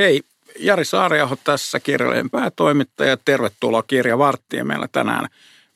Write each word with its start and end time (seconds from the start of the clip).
Hei, 0.00 0.22
Jari 0.58 0.84
Saariaho 0.84 1.36
tässä 1.44 1.80
kirjailijan 1.80 2.30
päätoimittaja. 2.30 3.16
Tervetuloa 3.16 3.82
Kirjavarttiin. 3.82 4.66
Meillä 4.66 4.88
tänään 4.92 5.28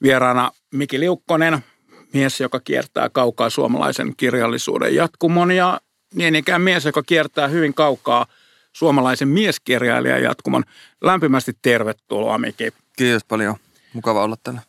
vieraana 0.02 0.50
Miki 0.70 1.00
Liukkonen, 1.00 1.64
mies, 2.12 2.40
joka 2.40 2.60
kiertää 2.60 3.08
kaukaa 3.08 3.50
suomalaisen 3.50 4.14
kirjallisuuden 4.16 4.94
jatkumon 4.94 5.50
ja 5.50 5.80
niin 6.14 6.34
ikään 6.34 6.62
mies, 6.62 6.84
joka 6.84 7.02
kiertää 7.02 7.48
hyvin 7.48 7.74
kaukaa 7.74 8.26
suomalaisen 8.72 9.28
mieskirjailijan 9.28 10.22
jatkumon. 10.22 10.64
Lämpimästi 11.00 11.52
tervetuloa, 11.62 12.38
Miki. 12.38 12.72
Kiitos 12.96 13.24
paljon. 13.24 13.56
Mukava 13.92 14.24
olla 14.24 14.36
täällä. 14.42 14.60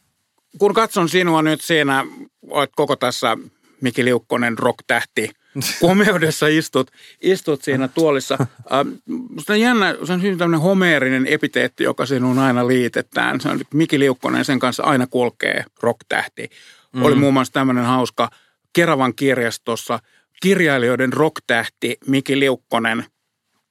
Kun 0.57 0.73
katson 0.73 1.09
sinua 1.09 1.41
nyt 1.41 1.61
siinä, 1.61 2.05
olet 2.49 2.71
koko 2.75 2.95
tässä 2.95 3.37
Miki 3.81 4.05
Liukkonen 4.05 4.57
rock-tähti– 4.57 5.29
komeudessa 5.79 6.47
istut, 6.47 6.91
istut 7.21 7.63
siinä 7.63 7.87
tuolissa. 7.87 8.37
Musta 9.29 9.53
on 9.53 9.59
jännä, 9.59 9.95
se 10.03 10.13
on 10.13 10.21
hyvin 10.21 10.37
tämmöinen 10.37 10.61
homeerinen 10.61 11.27
epiteetti, 11.27 11.83
joka 11.83 12.05
sinuun 12.05 12.39
aina 12.39 12.67
liitetään. 12.67 13.41
Se 13.41 13.49
on 13.49 13.59
Miki 13.73 13.99
Liukkonen, 13.99 14.45
sen 14.45 14.59
kanssa 14.59 14.83
aina 14.83 15.07
kulkee 15.07 15.63
rock-tähti. 15.81 16.49
Mm. 16.93 17.03
Oli 17.03 17.15
muun 17.15 17.33
muassa 17.33 17.53
tämmöinen 17.53 17.85
hauska 17.85 18.29
Keravan 18.73 19.15
kirjastossa 19.15 19.99
kirjailijoiden 20.41 21.13
rock-tähti 21.13 21.97
Miki 22.07 22.39
Liukkonen 22.39 23.05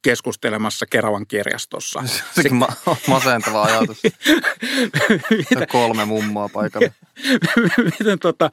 keskustelemassa 0.03 0.87
Keravan 0.87 1.27
kirjastossa. 1.27 2.03
Se 2.07 2.49
on 2.51 2.57
ma- 2.57 2.97
masentava 3.09 3.63
ajatus. 3.63 4.03
Mitä? 5.51 5.67
Kolme 5.67 6.05
mummoa 6.05 6.49
paikalla. 6.49 6.89
Miten 7.99 8.19
tota, 8.19 8.51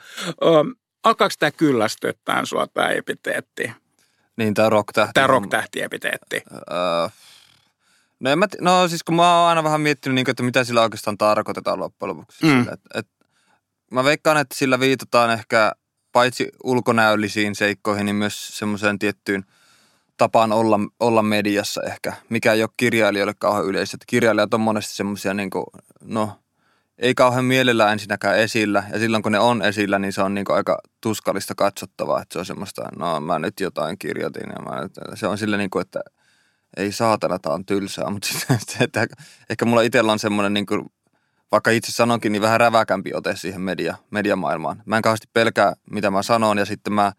alkaako 1.04 1.34
tämä 1.40 1.52
kyllästyttää 1.52 2.46
sua 2.46 2.68
tämä 2.68 2.88
epiteetti? 2.88 3.72
Niin, 4.38 4.54
tämä 4.54 4.70
rock-tähti. 4.70 5.12
Tämä 5.14 5.28
rock-tähti-epiteetti. 5.28 6.44
Öö, 6.54 7.10
no, 8.20 8.36
mä, 8.36 8.48
no 8.62 8.88
siis 8.88 9.04
kun 9.04 9.16
mä 9.16 9.40
oon 9.40 9.50
aina 9.50 9.64
vähän 9.64 9.82
miettinyt, 9.82 10.16
niin 10.16 10.26
kuin, 10.26 10.34
että 10.34 10.44
mitä 10.44 10.64
sillä 10.64 10.82
oikeastaan 10.82 11.18
tarkoitetaan 11.18 11.80
loppujen 11.80 12.10
lopuksi. 12.10 12.46
Mm. 12.46 12.50
Sillä, 12.50 12.74
et, 12.74 12.80
et, 12.96 13.08
mä 13.92 14.04
veikkaan, 14.04 14.38
että 14.38 14.56
sillä 14.58 14.80
viitataan 14.80 15.32
ehkä 15.32 15.72
paitsi 16.12 16.50
ulkonäöllisiin 16.64 17.56
seikkoihin, 17.56 18.06
niin 18.06 18.16
myös 18.16 18.58
semmoiseen 18.58 19.00
tiettyyn 19.00 19.46
tapaan 20.18 20.52
olla, 20.52 20.80
olla 21.00 21.24
mediassa 21.24 21.84
ehkä, 21.84 22.14
mikä 22.30 22.54
ei 22.54 22.64
ole 22.64 22.70
kirjailijoille 22.78 23.34
kauhean 23.40 23.66
yleistä. 23.66 23.98
Kirjailijat 24.08 24.54
on 24.54 24.62
monesti 24.62 24.96
semmoisia, 24.96 25.34
niin 25.34 25.50
kuin, 25.50 25.66
no 26.02 26.41
ei 26.98 27.16
kauhean 27.16 27.46
mielellä 27.46 27.92
ensinnäkään 27.92 28.40
esillä. 28.40 28.84
Ja 28.94 29.00
silloin 29.00 29.24
kun 29.24 29.32
ne 29.32 29.40
on 29.40 29.62
esillä, 29.62 30.00
niin 30.00 30.14
se 30.14 30.22
on 30.22 30.34
niin 30.34 30.46
aika 30.50 30.82
tuskallista 31.02 31.56
katsottavaa. 31.56 32.22
Että 32.22 32.34
se 32.34 32.40
on 32.40 32.46
semmoista, 32.46 32.82
no 32.98 33.20
mä 33.20 33.40
nyt 33.40 33.60
jotain 33.60 33.98
kirjoitin. 33.98 34.50
Ja 34.56 34.64
mä 34.64 34.82
nyt, 34.82 34.92
se 35.14 35.28
on 35.28 35.38
sille 35.38 35.58
niin 35.58 35.70
kuin, 35.70 35.82
että 35.82 36.00
ei 36.78 36.92
saatana, 36.92 37.40
tää 37.40 37.54
on 37.54 37.66
tylsää. 37.66 38.10
Mutta 38.10 38.28
sitten, 38.34 38.60
että 38.80 39.08
ehkä 39.50 39.66
mulla 39.66 39.82
itsellä 39.82 40.12
on 40.12 40.20
semmoinen, 40.20 40.54
niin 40.54 40.66
kuin, 40.66 40.86
vaikka 41.52 41.72
itse 41.72 41.92
sanonkin, 41.92 42.32
niin 42.32 42.42
vähän 42.42 42.60
räväkämpi 42.60 43.14
ote 43.14 43.36
siihen 43.36 43.62
media, 43.62 43.96
mediamaailmaan. 44.12 44.84
Mä 44.86 44.98
en 44.98 45.02
kauheasti 45.02 45.28
pelkää, 45.34 45.74
mitä 45.92 46.12
mä 46.12 46.24
sanon. 46.24 46.58
Ja 46.58 46.66
sitten 46.66 46.94
mä 46.94 47.12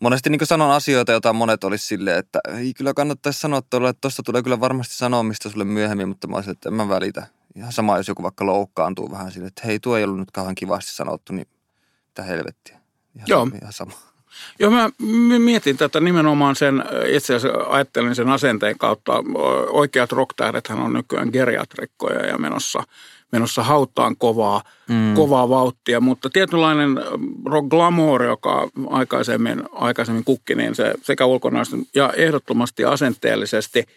monesti 0.00 0.30
niin 0.30 0.46
sanon 0.46 0.70
asioita, 0.70 1.12
joita 1.12 1.32
monet 1.32 1.64
olisi 1.64 1.86
silleen, 1.86 2.18
että 2.18 2.40
ei 2.58 2.74
kyllä 2.74 2.94
kannattaisi 2.94 3.40
sanoa 3.40 3.62
tuolla, 3.62 3.90
että 3.90 4.00
tuosta 4.00 4.22
tulee 4.22 4.42
kyllä 4.42 4.60
varmasti 4.60 4.94
sanomista 4.94 5.50
sulle 5.50 5.64
myöhemmin, 5.64 6.08
mutta 6.08 6.26
mä 6.26 6.36
olisin, 6.36 6.52
että 6.52 6.68
en 6.68 6.74
mä 6.74 6.88
välitä 6.88 7.26
ihan 7.58 7.72
sama, 7.72 7.96
jos 7.96 8.08
joku 8.08 8.22
vaikka 8.22 8.46
loukkaantuu 8.46 9.10
vähän 9.10 9.32
sille, 9.32 9.46
että 9.46 9.62
hei, 9.64 9.80
tuo 9.80 9.96
ei 9.96 10.04
ollut 10.04 10.18
nyt 10.18 10.30
kauhean 10.30 10.54
kivasti 10.54 10.92
sanottu, 10.92 11.32
niin 11.32 11.46
mitä 12.08 12.22
helvettiä. 12.22 12.78
Ihan, 13.16 13.26
Joo. 13.28 13.48
Ihan 13.62 13.72
sama. 13.72 13.92
Joo, 14.58 14.70
mä 14.70 14.90
mietin 15.38 15.76
tätä 15.76 16.00
nimenomaan 16.00 16.56
sen, 16.56 16.84
itse 17.06 17.34
asiassa 17.34 17.60
ajattelin 17.68 18.14
sen 18.14 18.28
asenteen 18.28 18.78
kautta. 18.78 19.12
Oikeat 19.70 20.12
rocktähdethän 20.12 20.78
on 20.78 20.92
nykyään 20.92 21.30
geriatrikkoja 21.32 22.26
ja 22.26 22.38
menossa, 22.38 22.82
menossa 23.32 23.62
hautaan 23.62 24.16
kovaa, 24.16 24.62
mm. 24.88 25.14
kovaa 25.14 25.48
vauhtia, 25.48 26.00
mutta 26.00 26.30
tietynlainen 26.30 27.00
rock 27.46 27.68
glamour, 27.68 28.22
joka 28.22 28.68
aikaisemmin, 28.90 29.62
aikaisemmin 29.72 30.24
kukki, 30.24 30.54
niin 30.54 30.74
se 30.74 30.94
sekä 31.02 31.26
ulkonäöisesti 31.26 31.88
ja 31.94 32.12
ehdottomasti 32.16 32.84
asenteellisesti– 32.84 33.84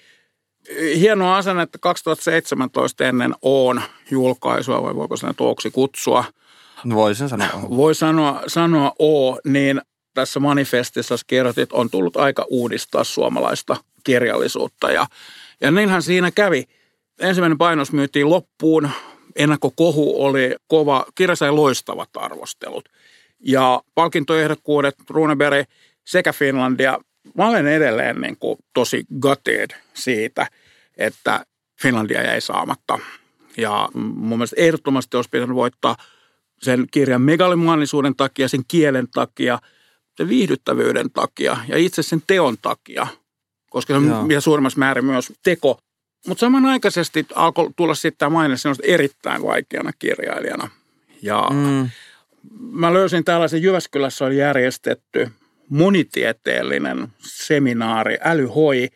hienoa 0.96 1.38
asennetta 1.38 1.78
2017 1.78 3.04
ennen 3.04 3.36
Oon 3.42 3.82
julkaisua, 4.12 4.84
vai 4.84 4.96
voiko 4.96 5.18
sen 5.18 5.36
tuoksi 5.36 5.72
kutsua? 5.72 6.24
No 6.84 6.96
voisin 6.96 7.30
sanoa. 7.30 7.48
Voi 7.70 7.96
sanoa, 7.96 8.42
sanoa 8.48 8.94
O, 9.00 9.40
niin 9.46 9.82
tässä 10.14 10.40
manifestissa 10.40 11.16
kirjoitit, 11.28 11.74
on 11.74 11.90
tullut 11.90 12.18
aika 12.18 12.46
uudistaa 12.50 13.04
suomalaista 13.04 13.78
kirjallisuutta. 14.04 14.92
Ja, 14.92 15.06
ja 15.62 15.72
niinhän 15.72 16.02
siinä 16.02 16.32
kävi. 16.32 16.64
Ensimmäinen 17.20 17.58
painos 17.58 17.92
myytiin 17.92 18.30
loppuun. 18.30 18.90
Ennakkokohu 19.36 20.24
oli 20.24 20.56
kova. 20.68 21.06
Kirja 21.16 21.36
sai 21.36 21.52
loistavat 21.52 22.10
arvostelut. 22.16 22.90
Ja 23.40 23.82
palkintoehdokkuudet 23.96 24.96
Runeberg 25.10 25.68
sekä 26.06 26.34
Finlandia 26.34 27.00
mä 27.38 27.48
olen 27.48 27.68
edelleen 27.68 28.22
niin 28.22 28.38
kuin 28.38 28.60
tosi 28.74 29.06
gutted 29.22 29.70
siitä, 29.94 30.48
että 31.02 31.46
Finlandia 31.82 32.24
jäi 32.24 32.42
saamatta. 32.42 33.00
Ja 33.58 33.90
mun 33.94 34.38
mielestä 34.38 34.56
ehdottomasti 34.60 35.18
olisi 35.18 35.30
pitänyt 35.30 35.56
voittaa 35.56 35.96
sen 36.62 36.86
kirjan 36.92 37.22
megalimaanisuuden 37.22 38.16
takia, 38.16 38.48
sen 38.48 38.62
kielen 38.68 39.08
takia, 39.08 39.60
sen 40.18 40.30
viihdyttävyyden 40.30 41.12
takia 41.12 41.58
ja 41.68 41.78
itse 41.78 42.04
sen 42.04 42.24
teon 42.28 42.58
takia, 42.62 43.08
koska 43.70 43.94
se 43.94 43.98
on 43.98 44.26
mitä 44.28 44.42
suurimmassa 44.42 44.80
määrin 44.80 45.06
myös 45.06 45.34
teko. 45.44 45.80
Mutta 46.28 46.40
samanaikaisesti 46.40 47.26
alkoi 47.36 47.70
tulla 47.76 47.96
sitten 47.96 48.18
tämä 48.18 48.30
maine 48.30 48.56
erittäin 48.84 49.42
vaikeana 49.44 49.92
kirjailijana. 50.00 50.70
Ja 51.22 51.48
mm. 51.50 51.90
mä 52.72 52.94
löysin 52.94 53.24
tällaisen, 53.24 53.64
Jyväskylässä 53.64 54.26
oli 54.26 54.38
järjestetty 54.38 55.30
monitieteellinen 55.70 57.08
seminaari 57.20 58.18
Älyhoi, 58.22 58.90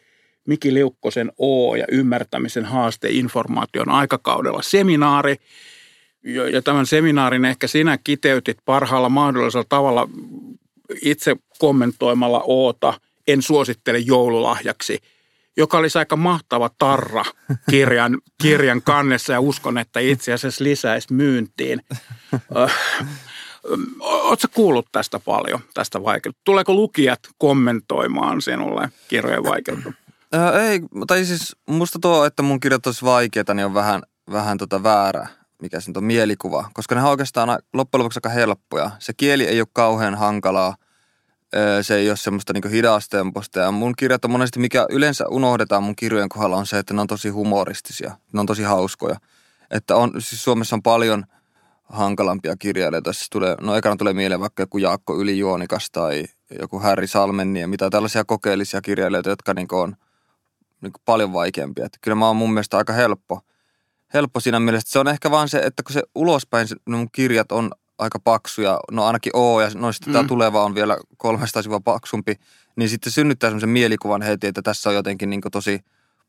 Miki 0.47 0.73
Liukkosen 0.73 1.31
O 1.37 1.75
ja 1.75 1.85
ymmärtämisen 1.91 2.65
haaste 2.65 3.09
informaation 3.11 3.89
aikakaudella 3.89 4.61
seminaari. 4.61 5.35
Ja 6.53 6.61
tämän 6.61 6.85
seminaarin 6.85 7.45
ehkä 7.45 7.67
sinä 7.67 7.97
kiteytit 8.03 8.57
parhaalla 8.65 9.09
mahdollisella 9.09 9.65
tavalla 9.69 10.09
itse 11.01 11.35
kommentoimalla 11.57 12.43
Oota, 12.45 12.93
en 13.27 13.41
suosittele 13.41 13.99
joululahjaksi, 13.99 14.99
joka 15.57 15.77
olisi 15.77 15.97
aika 15.97 16.15
mahtava 16.15 16.69
tarra 16.77 17.25
kirjan, 17.69 18.17
kirjan 18.43 18.81
kannessa 18.81 19.33
ja 19.33 19.39
uskon, 19.39 19.77
että 19.77 19.99
itse 19.99 20.33
asiassa 20.33 20.63
lisäisi 20.63 21.13
myyntiin. 21.13 21.81
Oletko 23.99 24.47
kuullut 24.53 24.87
tästä 24.91 25.19
paljon, 25.19 25.59
tästä 25.73 26.03
vaikeutta? 26.03 26.41
Tuleeko 26.43 26.73
lukijat 26.73 27.19
kommentoimaan 27.37 28.41
sinulle 28.41 28.89
kirjojen 29.07 29.43
vaikeutta? 29.43 29.93
Ää, 30.35 30.67
ei, 30.67 30.79
tai 31.07 31.25
siis 31.25 31.55
musta 31.69 31.99
tuo, 31.99 32.25
että 32.25 32.43
mun 32.43 32.59
kirjat 32.59 32.87
olisi 32.87 33.05
vaikeita, 33.05 33.53
niin 33.53 33.65
on 33.65 33.73
vähän, 33.73 34.01
vähän 34.31 34.57
tota 34.57 34.83
väärä, 34.83 35.27
mikä 35.61 35.79
se 35.79 35.91
on 35.97 36.03
mielikuva. 36.03 36.69
Koska 36.73 36.95
ne 36.95 37.01
on 37.01 37.09
oikeastaan 37.09 37.59
loppujen 37.73 37.99
lopuksi 37.99 38.17
aika 38.17 38.29
helppoja. 38.29 38.91
Se 38.99 39.13
kieli 39.13 39.43
ei 39.43 39.61
ole 39.61 39.67
kauhean 39.73 40.15
hankalaa. 40.15 40.75
Se 41.81 41.95
ei 41.95 42.09
ole 42.09 42.17
semmoista 42.17 42.53
niin 42.53 42.71
hidastemposta. 42.71 43.59
Ja 43.59 43.71
mun 43.71 43.93
kirjat 43.97 44.25
on 44.25 44.31
monesti, 44.31 44.59
mikä 44.59 44.85
yleensä 44.89 45.27
unohdetaan 45.27 45.83
mun 45.83 45.95
kirjojen 45.95 46.29
kohdalla, 46.29 46.57
on 46.57 46.65
se, 46.65 46.79
että 46.79 46.93
ne 46.93 47.01
on 47.01 47.07
tosi 47.07 47.29
humoristisia. 47.29 48.11
Ne 48.33 48.39
on 48.39 48.45
tosi 48.45 48.63
hauskoja. 48.63 49.15
Että 49.71 49.95
on, 49.95 50.11
siis 50.19 50.43
Suomessa 50.43 50.75
on 50.75 50.83
paljon– 50.83 51.25
hankalampia 51.89 52.55
kirjailijoita. 52.59 53.13
Siis 53.13 53.29
tulee, 53.29 53.55
no 53.61 53.75
ekana 53.75 53.95
tulee 53.95 54.13
mieleen 54.13 54.39
vaikka 54.39 54.63
joku 54.63 54.77
Jaakko 54.77 55.19
Ylijuonikas 55.19 55.91
tai 55.91 56.25
joku 56.59 56.79
Harry 56.79 57.07
Salmenni 57.07 57.61
ja 57.61 57.67
mitä 57.67 57.89
tällaisia 57.89 58.25
kokeellisia 58.25 58.81
kirjailijoita, 58.81 59.29
jotka 59.29 59.53
niin 59.53 59.67
on 59.71 59.95
niin 60.85 60.93
paljon 61.05 61.33
vaikeampia. 61.33 61.85
Että 61.85 61.97
kyllä 62.01 62.15
mä 62.15 62.27
oon 62.27 62.35
mun 62.35 62.53
mielestä 62.53 62.77
aika 62.77 62.93
helppo, 62.93 63.41
helppo 64.13 64.39
siinä 64.39 64.59
mielessä. 64.59 64.91
Se 64.91 64.99
on 64.99 65.07
ehkä 65.07 65.31
vaan 65.31 65.49
se, 65.49 65.57
että 65.57 65.83
kun 65.83 65.93
se 65.93 66.03
ulospäin 66.15 66.67
se, 66.67 66.75
no 66.85 66.97
mun 66.97 67.11
kirjat 67.11 67.51
on 67.51 67.71
aika 67.97 68.19
paksuja, 68.19 68.79
no 68.91 69.05
ainakin 69.05 69.31
oo 69.35 69.61
ja 69.61 69.69
no 69.75 69.91
sitten 69.91 70.11
mm. 70.11 70.13
tämä 70.13 70.27
tuleva 70.27 70.63
on 70.63 70.75
vielä 70.75 70.97
300 71.17 71.61
sivua 71.61 71.79
paksumpi, 71.79 72.35
niin 72.75 72.89
sitten 72.89 73.11
synnyttää 73.11 73.49
semmoisen 73.49 73.69
mielikuvan 73.69 74.21
heti, 74.21 74.47
että 74.47 74.61
tässä 74.61 74.89
on 74.89 74.95
jotenkin 74.95 75.29
niin 75.29 75.41
tosi 75.51 75.79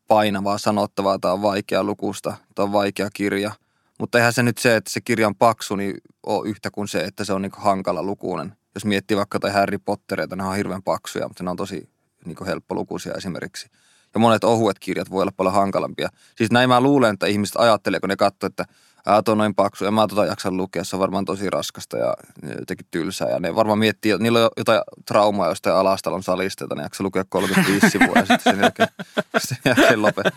painavaa 0.07 0.57
sanottavaa, 0.57 1.19
tai 1.19 1.31
on 1.31 1.41
vaikea 1.41 1.83
lukusta, 1.83 2.37
tai 2.55 2.63
on 2.63 2.71
vaikea 2.71 3.09
kirja– 3.13 3.51
mutta 3.99 4.17
eihän 4.17 4.33
se 4.33 4.43
nyt 4.43 4.57
se, 4.57 4.75
että 4.75 4.89
se 4.89 5.01
kirja 5.01 5.27
on 5.27 5.35
paksu, 5.35 5.75
niin 5.75 5.97
ole 6.25 6.49
yhtä 6.49 6.71
kuin 6.71 6.87
se, 6.87 6.99
että 6.99 7.23
se 7.23 7.33
on 7.33 7.41
niin 7.41 7.51
hankala 7.57 8.03
lukuinen. 8.03 8.57
Jos 8.75 8.85
miettii 8.85 9.17
vaikka 9.17 9.39
tai 9.39 9.51
Harry 9.51 9.77
Pottereita, 9.77 10.35
ne 10.35 10.43
on 10.43 10.55
hirveän 10.55 10.83
paksuja, 10.83 11.27
mutta 11.27 11.43
ne 11.43 11.49
on 11.49 11.57
tosi 11.57 11.89
niin 12.25 12.45
helppolukuisia 12.45 13.13
esimerkiksi. 13.13 13.69
Ja 14.17 14.19
monet 14.19 14.43
ohuet 14.43 14.79
kirjat 14.79 15.11
voi 15.11 15.21
olla 15.21 15.31
paljon 15.37 15.55
hankalampia. 15.55 16.09
Siis 16.35 16.51
näin 16.51 16.69
mä 16.69 16.81
luulen, 16.81 17.13
että 17.13 17.27
ihmiset 17.27 17.55
ajattelee, 17.55 17.99
kun 17.99 18.09
ne 18.09 18.15
katsoo, 18.15 18.47
että 18.47 18.65
ää, 19.05 19.21
on 19.27 19.37
noin 19.37 19.55
paksu, 19.55 19.85
ja 19.85 19.91
mä 19.91 20.07
tota 20.07 20.25
jaksan 20.25 20.57
lukea, 20.57 20.83
se 20.83 20.95
on 20.95 20.99
varmaan 20.99 21.25
tosi 21.25 21.49
raskasta 21.49 21.97
ja 21.97 22.13
jotenkin 22.59 22.87
tylsää. 22.91 23.29
Ja 23.29 23.39
ne 23.39 23.55
varmaan 23.55 23.79
miettii, 23.79 24.17
niillä 24.17 24.45
on 24.45 24.49
jotain 24.57 24.81
traumaa 25.05 25.49
jostain 25.49 25.75
alastalon 25.75 26.23
salista, 26.23 26.63
jota 26.63 26.75
ne 26.75 26.83
jaksaa 26.83 27.05
lukea 27.05 27.23
35 27.29 27.89
sivua 27.89 28.13
ja 28.15 28.25
sitten 28.25 28.53
sen 28.53 28.59
jälkeen, 28.61 28.89
sen 29.47 29.57
jälkeen 29.65 30.01
lopet. 30.01 30.27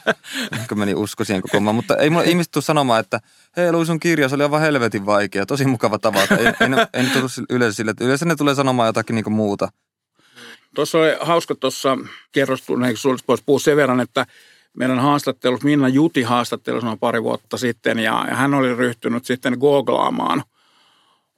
Ehkä 0.53 0.75
meni 0.75 0.95
usko 0.95 1.25
siihen 1.25 1.43
koko 1.43 1.61
maan. 1.61 1.77
Mutta 1.77 1.97
ei 1.97 2.11
mulle 2.11 2.25
ihmiset 2.25 2.51
tule 2.53 2.65
sanomaan, 2.65 3.01
että 3.01 3.21
hei 3.57 3.73
luin 3.73 3.87
sun 3.87 4.01
kirja, 4.01 4.29
se 4.29 4.35
oli 4.35 4.43
aivan 4.43 4.61
helvetin 4.61 5.07
vaikea, 5.07 5.47
tosi 5.47 5.67
mukava 5.67 5.99
tavata. 5.99 6.37
Ei, 6.37 6.47
ei, 6.47 6.53
ei, 6.61 6.87
ei 6.93 7.03
nyt 7.03 7.13
yleensä 7.51 7.77
sille, 7.77 7.91
että 7.91 8.05
yleensä 8.05 8.25
ne 8.25 8.37
tulee 8.37 8.55
sanomaan 8.55 8.89
jotakin 8.89 9.15
niinku 9.15 9.31
muuta. 9.31 9.69
Tuossa 10.75 10.99
oli 10.99 11.17
hauska 11.21 11.55
tuossa 11.55 11.99
kerrostuneen, 12.33 12.97
sulle 12.97 13.19
voisi 13.29 13.45
puhua 13.47 13.61
sen 13.61 13.77
verran, 13.77 14.01
että 14.01 14.27
meidän 14.77 14.99
haastattelussa, 14.99 15.65
Minna 15.65 15.89
Juti 15.89 16.23
haastattelussa 16.23 16.87
noin 16.87 16.99
pari 16.99 17.23
vuotta 17.23 17.57
sitten, 17.57 17.99
ja, 17.99 18.25
ja 18.29 18.37
hän 18.37 18.55
oli 18.55 18.75
ryhtynyt 18.75 19.25
sitten 19.25 19.57
googlaamaan 19.61 20.43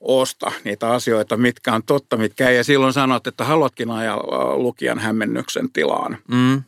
osta 0.01 0.53
niitä 0.65 0.91
asioita, 0.91 1.37
mitkä 1.37 1.75
on 1.75 1.83
totta, 1.83 2.17
mitkä 2.17 2.49
ei. 2.49 2.57
Ja 2.57 2.65
silloin 2.65 2.93
sanoit, 2.93 3.27
että 3.27 3.45
haluatkin 3.45 3.91
ajaa 3.91 4.57
lukijan 4.57 4.99
hämmennyksen 4.99 5.73
tilaan. 5.73 6.19
Mm, 6.29 6.63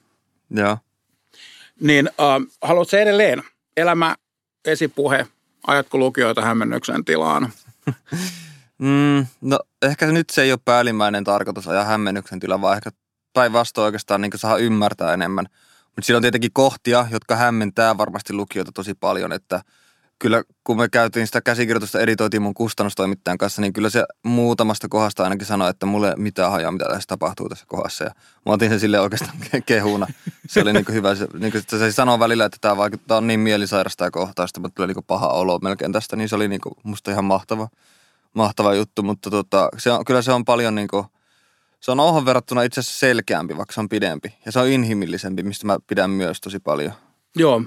joo. 0.50 0.78
Niin 1.80 2.08
äh, 2.08 2.54
haluatko 2.62 2.96
edelleen 2.96 3.42
elämä, 3.76 4.16
esipuhe, 4.64 5.26
ajatko 5.66 5.98
lukijoita 5.98 6.42
hämmennyksen 6.42 7.04
tilaan? 7.04 7.52
mm, 8.84 9.26
no 9.40 9.58
ehkä 9.82 10.06
nyt 10.06 10.30
se 10.30 10.42
ei 10.42 10.52
ole 10.52 10.60
päällimmäinen 10.64 11.24
tarkoitus 11.24 11.68
ajaa 11.68 11.84
hämmennyksen 11.84 12.40
tilaan, 12.40 12.60
vaan 12.60 12.76
ehkä 12.76 12.90
päinvastoin 13.32 13.84
oikeastaan 13.84 14.20
niin 14.20 14.32
saa 14.36 14.56
ymmärtää 14.56 15.14
enemmän– 15.14 15.46
mutta 15.96 16.06
siinä 16.06 16.16
on 16.16 16.22
tietenkin 16.22 16.52
kohtia, 16.52 17.06
jotka 17.10 17.36
hämmentää 17.36 17.98
varmasti 17.98 18.32
lukijoita 18.32 18.72
tosi 18.72 18.94
paljon, 18.94 19.32
että 19.32 19.62
kyllä 20.18 20.42
kun 20.64 20.76
me 20.76 20.88
käytiin 20.88 21.26
sitä 21.26 21.40
käsikirjoitusta 21.40 22.00
editoitiin 22.00 22.42
mun 22.42 22.54
kustannustoimittajan 22.54 23.38
kanssa, 23.38 23.62
niin 23.62 23.72
kyllä 23.72 23.90
se 23.90 24.04
muutamasta 24.22 24.88
kohdasta 24.88 25.24
ainakin 25.24 25.46
sanoi, 25.46 25.70
että 25.70 25.86
mulle 25.86 26.14
mitään 26.16 26.50
hajaa, 26.50 26.72
mitä 26.72 26.84
tässä 26.84 27.06
tapahtuu 27.06 27.48
tässä 27.48 27.64
kohdassa. 27.68 28.04
Ja 28.04 28.10
mä 28.46 28.52
otin 28.52 28.70
sen 28.70 28.80
sille 28.80 29.00
oikeastaan 29.00 29.36
kehuna. 29.66 30.06
Se 30.48 30.60
oli 30.60 30.72
niin 30.72 30.84
hyvä. 30.92 31.14
Se, 31.14 31.28
niin 31.38 31.52
kuin, 31.52 31.64
se 31.66 31.92
sanoo 31.92 32.18
välillä, 32.18 32.44
että 32.44 32.58
tämä, 32.60 32.76
vaikka, 32.76 32.98
tämä 33.06 33.18
on 33.18 33.26
niin 33.26 33.40
mielisairasta 33.40 34.04
ja 34.04 34.10
kohtaista, 34.10 34.60
mutta 34.60 34.74
tulee 34.74 34.94
niin 34.94 35.04
paha 35.06 35.28
olo 35.28 35.58
melkein 35.58 35.92
tästä, 35.92 36.16
niin 36.16 36.28
se 36.28 36.36
oli 36.36 36.48
niin 36.48 36.60
kuin, 36.60 36.74
musta 36.82 37.10
ihan 37.10 37.24
mahtava, 37.24 37.68
mahtava 38.34 38.74
juttu. 38.74 39.02
Mutta 39.02 39.30
tota, 39.30 39.68
se 39.78 39.92
on, 39.92 40.04
kyllä 40.04 40.22
se 40.22 40.32
on 40.32 40.44
paljon 40.44 40.74
niin 40.74 40.88
kuin, 40.88 41.04
se 41.80 41.90
on 41.90 42.00
ohon 42.00 42.26
verrattuna 42.26 42.62
itse 42.62 42.80
asiassa 42.80 42.98
selkeämpi, 42.98 43.56
vaikka 43.56 43.74
se 43.74 43.80
on 43.80 43.88
pidempi. 43.88 44.34
Ja 44.46 44.52
se 44.52 44.60
on 44.60 44.68
inhimillisempi, 44.68 45.42
mistä 45.42 45.66
mä 45.66 45.78
pidän 45.86 46.10
myös 46.10 46.40
tosi 46.40 46.58
paljon. 46.58 46.92
Joo. 47.36 47.62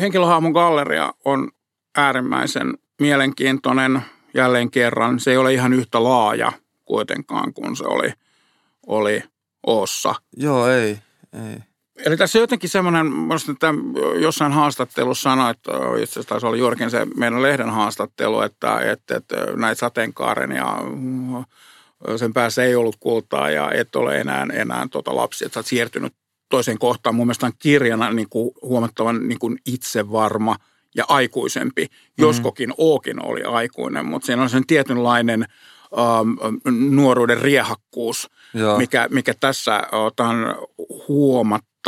Henkilöhahmon 0.00 0.52
galleria 0.52 1.14
on 1.24 1.50
äärimmäisen 1.96 2.74
mielenkiintoinen 3.00 4.02
jälleen 4.34 4.70
kerran. 4.70 5.20
Se 5.20 5.30
ei 5.30 5.36
ole 5.36 5.54
ihan 5.54 5.72
yhtä 5.72 6.04
laaja 6.04 6.52
kuitenkaan 6.84 7.54
kuin 7.54 7.76
se 7.76 7.84
oli, 7.86 8.12
oli 8.86 9.22
Oossa. 9.66 10.14
Joo, 10.36 10.68
ei, 10.68 10.98
ei. 11.32 11.73
Eli 11.96 12.16
tässä 12.16 12.38
jotenkin 12.38 12.70
semmoinen, 12.70 13.06
että 13.52 13.74
jossain 14.18 14.52
haastattelussa 14.52 15.30
sanoi, 15.30 15.50
että 15.50 15.72
itse 15.72 16.12
asiassa 16.12 16.28
taisi 16.28 16.46
olla 16.46 16.56
juurikin 16.56 16.90
se 16.90 17.06
meidän 17.16 17.42
lehden 17.42 17.70
haastattelu, 17.70 18.40
että, 18.40 18.80
että, 18.80 19.16
että 19.16 19.36
näitä 19.56 19.78
sateenkaaren 19.78 20.52
ja 20.52 20.78
sen 22.16 22.32
päässä 22.32 22.64
ei 22.64 22.74
ollut 22.74 22.96
kultaa 23.00 23.50
ja 23.50 23.72
et 23.72 23.96
ole 23.96 24.20
enää, 24.20 24.46
enää 24.52 24.86
tota 24.90 25.16
lapsi, 25.16 25.44
että 25.44 25.54
sä 25.54 25.60
oot 25.60 25.66
siirtynyt 25.66 26.12
toiseen 26.48 26.78
kohtaan. 26.78 27.14
Mun 27.14 27.26
mielestä 27.26 27.46
on 27.46 27.52
kirjana 27.58 28.10
niin 28.10 28.28
kuin 28.28 28.50
huomattavan 28.62 29.28
niin 29.28 29.38
kuin 29.38 29.58
itsevarma 29.66 30.56
ja 30.94 31.04
aikuisempi. 31.08 31.84
Mm-hmm. 31.84 32.24
Joskokin 32.26 32.74
Ookin 32.78 33.26
oli 33.26 33.42
aikuinen, 33.42 34.06
mutta 34.06 34.26
siinä 34.26 34.42
on 34.42 34.50
sen 34.50 34.66
tietynlainen 34.66 35.46
ähm, 35.98 36.56
nuoruuden 36.94 37.38
riehakkuus, 37.38 38.30
mikä, 38.78 39.08
mikä 39.10 39.34
tässä 39.34 39.82
on 39.92 40.12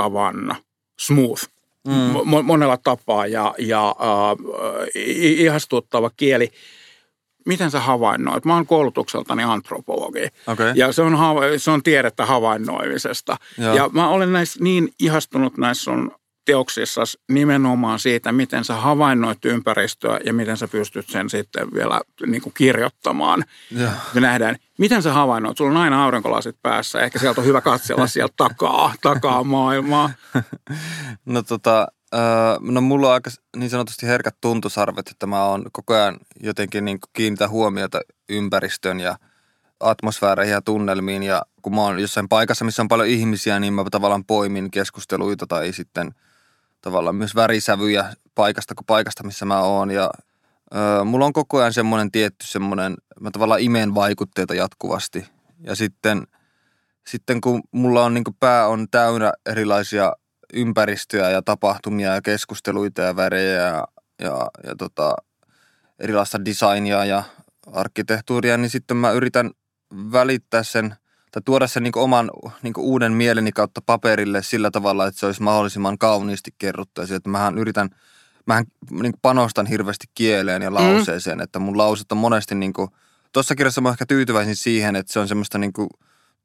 huomattavan 0.02 0.56
smooth 0.98 1.42
mm. 1.86 2.44
monella 2.44 2.76
tapaa 2.76 3.26
ja, 3.26 3.54
ja 3.58 3.88
äh, 3.88 4.88
ihastuttava 5.14 6.10
kieli 6.16 6.50
miten 7.46 7.70
sä 7.70 7.80
havainnoit? 7.80 8.44
Mä 8.44 8.54
oon 8.54 8.66
koulutukseltani 8.66 9.42
antropologi. 9.42 10.28
Okay. 10.46 10.72
Ja 10.74 10.92
se 10.92 11.02
on, 11.02 11.18
se 11.56 11.70
on 11.70 11.82
tiedettä 11.82 12.26
havainnoimisesta. 12.26 13.36
Joo. 13.58 13.74
Ja 13.74 13.90
mä 13.92 14.08
olen 14.08 14.32
näissä 14.32 14.64
niin 14.64 14.88
ihastunut 15.00 15.58
näissä 15.58 15.84
sun 15.84 16.12
teoksissa 16.46 17.02
nimenomaan 17.28 17.98
siitä, 17.98 18.32
miten 18.32 18.64
sä 18.64 18.74
havainnoit 18.74 19.44
ympäristöä 19.44 20.20
ja 20.24 20.32
miten 20.32 20.56
sä 20.56 20.68
pystyt 20.68 21.08
sen 21.08 21.30
sitten 21.30 21.74
vielä 21.74 22.00
niin 22.26 22.42
kuin 22.42 22.52
kirjoittamaan. 22.54 23.44
Ja. 23.70 23.90
Me 24.14 24.20
nähdään, 24.20 24.56
miten 24.78 25.02
sä 25.02 25.12
havainnoit. 25.12 25.56
Sulla 25.56 25.70
on 25.70 25.76
aina 25.76 26.04
aurinkolasit 26.04 26.56
päässä. 26.62 27.00
Ehkä 27.00 27.18
sieltä 27.18 27.40
on 27.40 27.46
hyvä 27.46 27.60
katsella 27.60 28.06
sieltä 28.16 28.34
takaa, 28.36 28.94
takaa 29.02 29.44
maailmaa. 29.44 30.10
No 31.24 31.42
tota, 31.42 31.88
no 32.60 32.80
mulla 32.80 33.06
on 33.06 33.12
aika 33.12 33.30
niin 33.56 33.70
sanotusti 33.70 34.06
herkät 34.06 34.36
tuntusarvet, 34.40 35.08
että 35.08 35.26
mä 35.26 35.44
oon 35.44 35.64
koko 35.72 35.94
ajan 35.94 36.16
jotenkin 36.40 36.84
niin 36.84 36.98
kiinnitä 37.12 37.48
huomiota 37.48 38.00
ympäristön 38.28 39.00
ja 39.00 39.16
atmosfääreihin 39.80 40.52
ja 40.52 40.62
tunnelmiin. 40.62 41.22
Ja 41.22 41.42
kun 41.62 41.74
mä 41.74 41.80
oon 41.80 42.00
jossain 42.00 42.28
paikassa, 42.28 42.64
missä 42.64 42.82
on 42.82 42.88
paljon 42.88 43.08
ihmisiä, 43.08 43.60
niin 43.60 43.74
mä 43.74 43.84
tavallaan 43.90 44.24
poimin 44.24 44.70
keskusteluita 44.70 45.46
tai 45.46 45.72
sitten 45.72 46.14
tavallaan 46.86 47.16
myös 47.16 47.34
värisävyjä 47.34 48.14
paikasta 48.34 48.74
kuin 48.74 48.86
paikasta, 48.86 49.24
missä 49.24 49.44
mä 49.44 49.60
oon. 49.60 49.90
Ja 49.90 50.10
ö, 50.74 51.04
mulla 51.04 51.26
on 51.26 51.32
koko 51.32 51.58
ajan 51.58 51.72
semmoinen 51.72 52.10
tietty 52.10 52.46
semmoinen, 52.46 52.94
mä 53.20 53.30
tavallaan 53.30 53.60
imen 53.60 53.94
vaikutteita 53.94 54.54
jatkuvasti. 54.54 55.28
Ja 55.60 55.74
sitten, 55.74 56.26
sitten 57.06 57.40
kun 57.40 57.62
mulla 57.70 58.04
on 58.04 58.14
niin 58.14 58.24
pää 58.40 58.66
on 58.68 58.86
täynnä 58.90 59.32
erilaisia 59.46 60.12
ympäristöä 60.52 61.30
ja 61.30 61.42
tapahtumia 61.42 62.14
ja 62.14 62.22
keskusteluita 62.22 63.02
ja 63.02 63.16
värejä 63.16 63.62
ja, 63.62 63.84
ja, 64.22 64.50
ja 64.64 64.76
tota, 64.78 65.16
erilaista 65.98 66.44
designia 66.44 67.04
ja 67.04 67.22
arkkitehtuuria, 67.72 68.56
niin 68.56 68.70
sitten 68.70 68.96
mä 68.96 69.10
yritän 69.10 69.50
välittää 70.12 70.62
sen 70.62 70.96
tai 71.32 71.42
tuoda 71.44 71.66
sen 71.66 71.82
niin 71.82 71.98
oman 71.98 72.30
niin 72.62 72.74
uuden 72.78 73.12
mieleni 73.12 73.52
kautta 73.52 73.80
paperille 73.86 74.42
sillä 74.42 74.70
tavalla, 74.70 75.06
että 75.06 75.20
se 75.20 75.26
olisi 75.26 75.42
mahdollisimman 75.42 75.98
kauniisti 75.98 76.54
kerrottu. 76.58 77.00
Ja 77.00 77.16
että 77.16 77.30
mähän 77.30 77.58
yritän, 77.58 77.90
mähän 78.46 78.64
niin 78.90 79.14
panostan 79.22 79.66
hirveästi 79.66 80.06
kieleen 80.14 80.62
ja 80.62 80.70
mm. 80.70 80.74
lauseeseen, 80.74 81.38
mm. 81.38 81.42
että 81.42 81.58
mun 81.58 81.78
lauset 81.78 82.12
on 82.12 82.18
monesti 82.18 82.54
niin 82.54 82.72
kuin, 82.72 82.90
tuossa 83.32 83.54
kirjassa 83.54 83.80
mä 83.80 83.90
ehkä 83.90 84.06
tyytyväisin 84.06 84.56
siihen, 84.56 84.96
että 84.96 85.12
se 85.12 85.20
on 85.20 85.28
semmoista 85.28 85.58
niin 85.58 85.72
kuin 85.72 85.88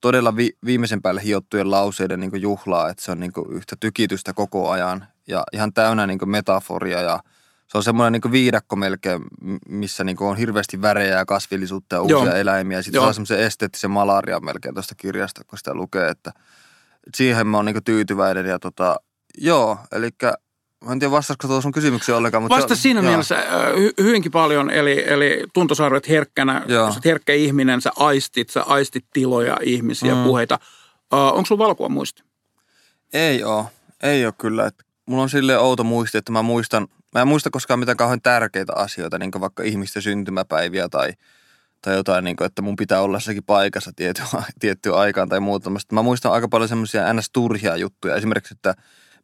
todella 0.01 0.35
vi, 0.35 0.49
viimeisen 0.65 1.01
päälle 1.01 1.23
hiottujen 1.23 1.71
lauseiden 1.71 2.19
niin 2.19 2.41
juhlaa, 2.41 2.89
että 2.89 3.03
se 3.03 3.11
on 3.11 3.19
niin 3.19 3.31
yhtä 3.49 3.75
tykitystä 3.79 4.33
koko 4.33 4.69
ajan 4.69 5.05
ja 5.27 5.43
ihan 5.53 5.73
täynnä 5.73 6.07
niin 6.07 6.29
metaforia 6.29 7.01
ja 7.01 7.19
se 7.71 7.77
on 7.77 7.83
semmoinen 7.83 8.21
niin 8.21 8.31
viidakko 8.31 8.75
melkein, 8.75 9.21
missä 9.69 10.03
niin 10.03 10.17
on 10.19 10.37
hirveästi 10.37 10.81
värejä 10.81 11.17
ja 11.17 11.25
kasvillisuutta 11.25 11.95
ja 11.95 12.01
uusia 12.01 12.17
Joo. 12.17 12.35
eläimiä. 12.35 12.81
Sitten 12.81 12.97
Joo. 12.97 13.05
saa 13.05 13.13
semmoisen 13.13 13.39
esteettisen 13.39 13.91
malaria 13.91 14.39
melkein 14.39 14.75
tuosta 14.75 14.95
kirjasta, 14.95 15.43
kun 15.43 15.57
sitä 15.57 15.73
lukee, 15.73 16.09
että, 16.09 16.31
siihen 17.15 17.47
mä 17.47 17.57
oon 17.57 17.65
niin 17.65 17.83
tyytyväinen 17.83 18.45
ja 18.45 18.59
tota, 18.59 18.95
joo, 19.37 19.77
eli 19.91 20.09
Mä 20.85 20.91
en 20.91 20.99
tiedä, 20.99 21.11
vastasiko 21.11 21.47
tuossa 21.47 21.61
sun 21.61 21.71
kysymyksiä 21.71 22.17
ollenkaan. 22.17 22.43
Mutta 22.43 22.55
Vasta 22.55 22.75
siinä 22.75 22.99
joo. 22.99 23.09
mielessä 23.09 23.35
hy- 23.75 24.03
hyvinkin 24.03 24.31
paljon, 24.31 24.69
eli, 24.69 25.03
eli 25.07 25.43
tuntosarvet 25.53 26.09
herkkänä, 26.09 26.65
joo. 26.67 26.91
sä 26.91 26.99
herkkä 27.05 27.33
ihminen, 27.33 27.81
sä 27.81 27.91
aistit, 27.95 28.49
sä 28.49 28.63
aistit 28.63 29.05
tiloja, 29.13 29.57
ihmisiä, 29.63 30.15
mm. 30.15 30.23
puheita. 30.23 30.59
Uh, 31.13 31.19
onko 31.19 31.45
sun 31.45 31.57
valkua 31.57 31.89
muisti? 31.89 32.23
Ei 33.13 33.43
oo, 33.43 33.65
ei 34.03 34.25
ole 34.25 34.33
kyllä. 34.37 34.65
Et 34.65 34.75
mulla 35.05 35.23
on 35.23 35.29
silleen 35.29 35.59
outo 35.59 35.83
muisti, 35.83 36.17
että 36.17 36.31
mä 36.31 36.41
muistan, 36.41 36.87
mä 37.15 37.21
en 37.21 37.27
muista 37.27 37.49
koskaan 37.49 37.79
mitään 37.79 37.97
kauhean 37.97 38.21
tärkeitä 38.21 38.73
asioita, 38.75 39.19
niin 39.19 39.31
kuin 39.31 39.41
vaikka 39.41 39.63
ihmisten 39.63 40.01
syntymäpäiviä 40.01 40.89
tai, 40.89 41.13
tai 41.81 41.95
jotain, 41.95 42.23
niin 42.23 42.35
kuin, 42.35 42.45
että 42.45 42.61
mun 42.61 42.75
pitää 42.75 43.01
olla 43.01 43.17
jossakin 43.17 43.43
paikassa 43.43 43.91
tiettyä, 43.95 44.25
tiettyä 44.59 44.95
aikaan 44.95 45.29
tai 45.29 45.39
muuta. 45.39 45.71
Mä 45.91 46.01
muistan 46.01 46.31
aika 46.31 46.47
paljon 46.47 46.69
semmoisia 46.69 47.13
ns. 47.13 47.29
turhia 47.33 47.75
juttuja. 47.75 48.15
Esimerkiksi, 48.15 48.53
että 48.53 48.73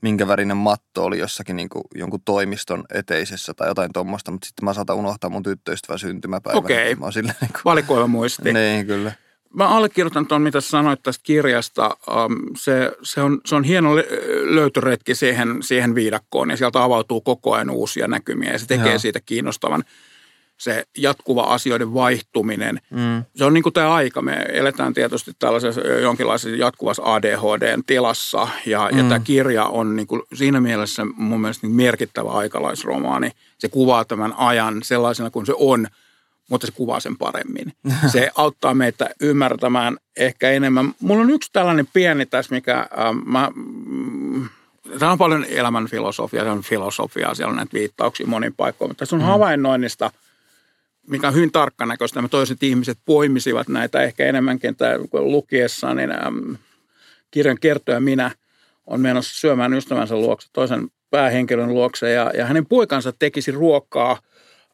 minkä 0.01 0.27
värinen 0.27 0.57
matto 0.57 1.05
oli 1.05 1.19
jossakin 1.19 1.55
niin 1.55 1.69
kuin 1.69 1.83
jonkun 1.95 2.21
toimiston 2.25 2.83
eteisessä 2.93 3.53
tai 3.53 3.67
jotain 3.67 3.93
tuommoista, 3.93 4.31
mutta 4.31 4.47
sitten 4.47 4.65
mä 4.65 4.73
saatan 4.73 4.95
unohtaa 4.95 5.29
mun 5.29 5.43
tyttöystävän 5.43 5.99
syntymäpäivän. 5.99 6.57
Okei, 6.57 6.93
okay. 6.93 7.21
niin 7.21 7.33
kuin... 7.39 7.61
valikoiva 7.65 8.07
muisti. 8.07 8.53
niin, 8.53 8.85
kyllä. 8.85 9.11
Mä 9.53 9.67
allekirjoitan 9.67 10.27
tuon, 10.27 10.41
mitä 10.41 10.61
sanoit 10.61 11.03
tästä 11.03 11.23
kirjasta. 11.23 11.97
Se, 12.57 12.91
se, 13.03 13.21
on, 13.21 13.41
se 13.45 13.55
on 13.55 13.63
hieno 13.63 13.95
löytöretki 14.43 15.15
siihen, 15.15 15.63
siihen 15.63 15.95
viidakkoon 15.95 16.49
ja 16.49 16.57
sieltä 16.57 16.83
avautuu 16.83 17.21
koko 17.21 17.53
ajan 17.53 17.69
uusia 17.69 18.07
näkymiä 18.07 18.51
ja 18.51 18.59
se 18.59 18.65
tekee 18.65 18.89
Joo. 18.89 18.99
siitä 18.99 19.19
kiinnostavan. 19.19 19.83
se 20.57 20.83
jatkuva 20.97 21.41
asioiden 21.41 21.93
vaihtuminen. 21.93 22.81
Mm. 22.89 23.23
Se 23.35 23.45
on 23.45 23.53
niin 23.53 23.63
kuin 23.63 23.73
tämä 23.73 23.93
aika. 23.93 24.21
Me 24.21 24.45
eletään 24.49 24.93
tietysti 24.93 25.31
tällaisessa 25.39 25.81
jonkinlaisessa 25.81 26.57
jatkuvassa 26.57 27.03
ADHDn 27.05 27.83
tilassa 27.85 28.47
ja, 28.65 28.89
mm. 28.91 28.97
ja 28.97 29.03
tämä 29.03 29.19
kirja 29.19 29.65
on 29.65 29.95
niin 29.95 30.07
kuin 30.07 30.21
siinä 30.33 30.61
mielessä 30.61 31.05
mun 31.15 31.41
mielestä 31.41 31.67
niin 31.67 31.75
merkittävä 31.75 32.29
aikalaisromaani. 32.29 33.31
Se 33.57 33.69
kuvaa 33.69 34.05
tämän 34.05 34.33
ajan 34.37 34.83
sellaisena 34.83 35.29
kuin 35.29 35.45
se 35.45 35.53
on, 35.57 35.87
mutta 36.49 36.67
se 36.67 36.73
kuvaa 36.73 36.99
sen 36.99 37.17
paremmin. 37.17 37.73
Se 38.11 38.31
auttaa 38.35 38.73
meitä 38.73 39.09
ymmärtämään 39.21 39.97
ehkä 40.17 40.51
enemmän. 40.51 40.93
Mulla 40.99 41.21
on 41.21 41.29
yksi 41.29 41.49
tällainen 41.53 41.87
pieni 41.93 42.25
tässä, 42.25 42.55
mikä 42.55 42.79
äh, 42.79 42.87
mä... 43.25 43.51
Mm, 43.55 44.49
Tämä 44.99 45.11
on 45.11 45.17
paljon 45.17 45.45
elämän 45.49 45.87
filosofia, 45.87 46.43
se 46.43 46.49
on 46.49 46.61
filosofiaa, 46.61 47.35
siellä 47.35 47.49
on 47.49 47.55
näitä 47.55 47.73
viittauksia 47.73 48.27
monin 48.27 48.53
paikkoihin, 48.57 48.89
mutta 48.89 48.99
tässä 48.99 49.15
on 49.15 49.21
mm. 49.21 49.25
havainnoinnista– 49.25 50.11
mikä 51.07 51.27
on 51.27 51.33
hyvin 51.33 51.51
tarkkanäköistä. 51.51 52.21
Me 52.21 52.27
toiset 52.27 52.63
ihmiset 52.63 52.97
poimisivat 53.05 53.67
näitä 53.67 54.01
ehkä 54.01 54.25
enemmänkin 54.25 54.75
tai 54.75 54.99
lukiessa, 55.13 55.93
niin 55.93 56.11
äm, 56.11 56.57
kirjan 57.31 57.57
kertoja 57.61 57.99
minä 57.99 58.31
on 58.85 59.01
menossa 59.01 59.39
syömään 59.39 59.73
ystävänsä 59.73 60.15
luokse, 60.15 60.47
toisen 60.53 60.87
päähenkilön 61.09 61.73
luokse 61.73 62.11
ja, 62.11 62.31
ja 62.37 62.45
hänen 62.45 62.65
poikansa 62.65 63.13
tekisi 63.19 63.51
ruokaa, 63.51 64.17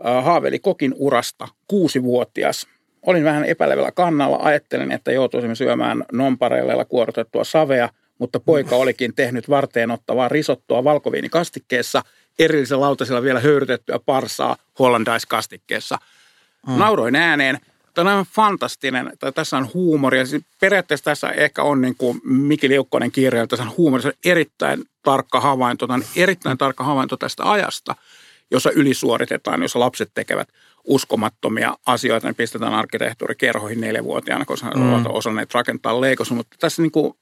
haaveli 0.04 0.60
kokin 0.60 0.94
urasta, 0.98 1.48
kuusi-vuotias. 1.68 2.68
Olin 3.02 3.24
vähän 3.24 3.46
epäilevällä 3.46 3.92
kannalla, 3.92 4.38
ajattelin, 4.42 4.92
että 4.92 5.12
joutuisimme 5.12 5.56
syömään 5.56 6.04
nompareilla 6.12 6.86
kuorotettua 6.86 7.44
savea, 7.44 7.90
mutta 8.20 8.40
poika 8.40 8.76
olikin 8.76 9.16
tehnyt 9.16 9.50
varteen 9.50 9.92
ottavaa 9.92 10.30
risottoa 10.30 10.84
valkoviinikastikkeessa, 10.84 12.02
erillisellä 12.40 12.82
lautasella 12.82 13.22
vielä 13.22 13.40
höyrytettyä 13.40 14.00
parsaa 14.06 14.56
hollandaiskastikkeessa– 14.80 15.98
Mm. 16.68 16.78
Nauroin 16.78 17.16
ääneen. 17.16 17.60
Tämä 17.94 18.18
on 18.18 18.26
fantastinen, 18.26 19.12
tai 19.20 19.32
tässä 19.32 19.58
on 19.58 19.70
huumoria. 19.74 20.26
Siis 20.26 20.44
periaatteessa 20.60 21.04
tässä 21.04 21.30
ehkä 21.30 21.64
on 21.64 21.82
niin 21.82 21.96
kuin 21.98 22.22
Miki 22.24 22.70
Liukkonen 22.70 23.12
kirja, 23.12 23.48
tässä 23.48 23.64
on 23.64 23.78
huumoria. 23.78 24.02
Se 24.02 24.08
on 24.08 24.14
erittäin 24.26 24.84
tarkka 25.04 25.40
havainto, 25.40 25.88
on 25.90 26.04
erittäin 26.16 26.58
tarkka 26.58 26.84
havainto 26.84 27.18
tästä 27.18 27.52
ajasta, 27.52 27.96
jossa 28.52 28.72
ylisuoritetaan, 28.72 29.62
jossa 29.62 29.80
lapset 29.80 30.12
tekevät 30.14 30.50
uskomattomia 30.84 31.76
asioita. 31.86 32.28
Ne 32.28 32.34
pistetään 32.34 32.74
arkkitehtuurikerhoihin 32.74 33.82
neljävuotiaana, 33.82 34.46
koska 34.46 34.72
mm. 34.72 34.94
ovat 34.94 35.08
osanneet 35.10 35.54
rakentaa 35.54 36.02
leikossa. 36.02 36.36
Mutta 36.36 36.58
tässä 36.60 36.82
niin 36.82 36.92
kuin 36.92 37.14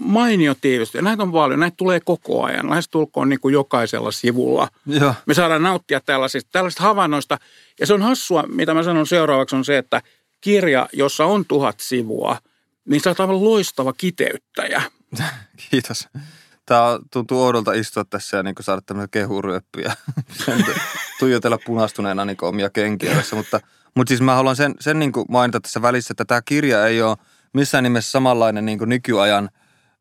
mainio 0.00 0.54
tiivistyy. 0.60 1.02
Näitä 1.02 1.22
on 1.22 1.32
paljon, 1.32 1.60
näitä 1.60 1.74
tulee 1.76 2.00
koko 2.00 2.44
ajan, 2.44 2.70
lähestulkoon 2.70 3.28
niin 3.28 3.40
kuin 3.40 3.52
jokaisella 3.52 4.10
sivulla. 4.10 4.68
Ja. 4.86 5.14
Me 5.26 5.34
saadaan 5.34 5.62
nauttia 5.62 6.00
tällaisista, 6.00 6.48
tällaisista 6.52 6.82
havainnoista. 6.82 7.38
Ja 7.80 7.86
se 7.86 7.94
on 7.94 8.02
hassua, 8.02 8.44
mitä 8.48 8.74
mä 8.74 8.82
sanon 8.82 9.06
seuraavaksi, 9.06 9.56
on 9.56 9.64
se, 9.64 9.78
että 9.78 10.02
kirja, 10.40 10.88
jossa 10.92 11.24
on 11.24 11.44
tuhat 11.44 11.80
sivua, 11.80 12.36
niin 12.88 13.00
sä 13.00 13.10
oot 13.10 13.20
aivan 13.20 13.44
loistava 13.44 13.92
kiteyttäjä. 13.92 14.82
Kiitos. 15.70 16.08
Tämä 16.68 16.98
tuntuu 17.12 17.42
oudolta 17.42 17.72
istua 17.72 18.04
tässä 18.04 18.36
ja 18.36 18.42
niin 18.42 18.54
saada 18.60 18.80
tämmöisiä 18.80 19.08
kehuryöppyjä. 19.10 19.92
tuijotella 21.18 21.58
punastuneena 21.66 22.24
niin 22.24 22.36
omia 22.42 22.70
kenkiä 22.70 23.14
tässä, 23.14 23.36
mutta, 23.36 23.60
mutta 23.94 24.08
siis 24.08 24.20
mä 24.20 24.34
haluan 24.34 24.56
sen, 24.56 24.74
sen 24.80 24.98
niin 24.98 25.12
mainita 25.28 25.60
tässä 25.60 25.82
välissä, 25.82 26.12
että 26.12 26.24
tämä 26.24 26.42
kirja 26.44 26.86
ei 26.86 27.02
ole 27.02 27.16
missään 27.54 27.84
nimessä 27.84 28.10
samanlainen 28.10 28.66
niin 28.66 28.78
nykyajan– 28.86 29.48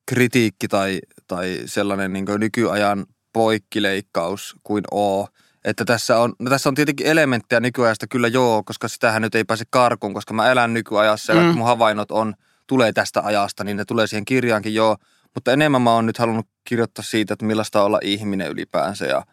kritiikki 0.07 0.67
tai, 0.67 0.99
tai 1.27 1.61
sellainen 1.65 2.13
niin 2.13 2.25
nykyajan 2.37 3.05
poikkileikkaus 3.33 4.55
kuin 4.63 4.83
oo. 4.91 5.27
Että 5.65 5.85
tässä 5.85 6.19
on, 6.19 6.33
no 6.39 6.49
tässä 6.49 6.69
on 6.69 6.75
tietenkin 6.75 7.07
elementtejä 7.07 7.59
nykyajasta 7.59 8.07
kyllä 8.07 8.27
joo, 8.27 8.63
koska 8.63 8.87
sitähän 8.87 9.21
nyt 9.21 9.35
ei 9.35 9.43
pääse 9.43 9.65
karkuun, 9.69 10.13
koska 10.13 10.33
mä 10.33 10.51
elän 10.51 10.73
nykyajassa 10.73 11.33
mm. 11.33 11.39
ja 11.39 11.53
mun 11.53 11.65
havainnot 11.65 12.11
on, 12.11 12.33
tulee 12.67 12.93
tästä 12.93 13.21
ajasta, 13.21 13.63
niin 13.63 13.77
ne 13.77 13.85
tulee 13.85 14.07
siihen 14.07 14.25
kirjaankin 14.25 14.73
joo. 14.73 14.97
Mutta 15.35 15.51
enemmän 15.51 15.81
mä 15.81 15.93
oon 15.93 16.05
nyt 16.05 16.17
halunnut 16.17 16.47
kirjoittaa 16.67 17.03
siitä, 17.03 17.33
että 17.33 17.45
millaista 17.45 17.83
olla 17.83 17.99
ihminen 18.03 18.51
ylipäänsä. 18.51 19.05
Ja 19.05 19.23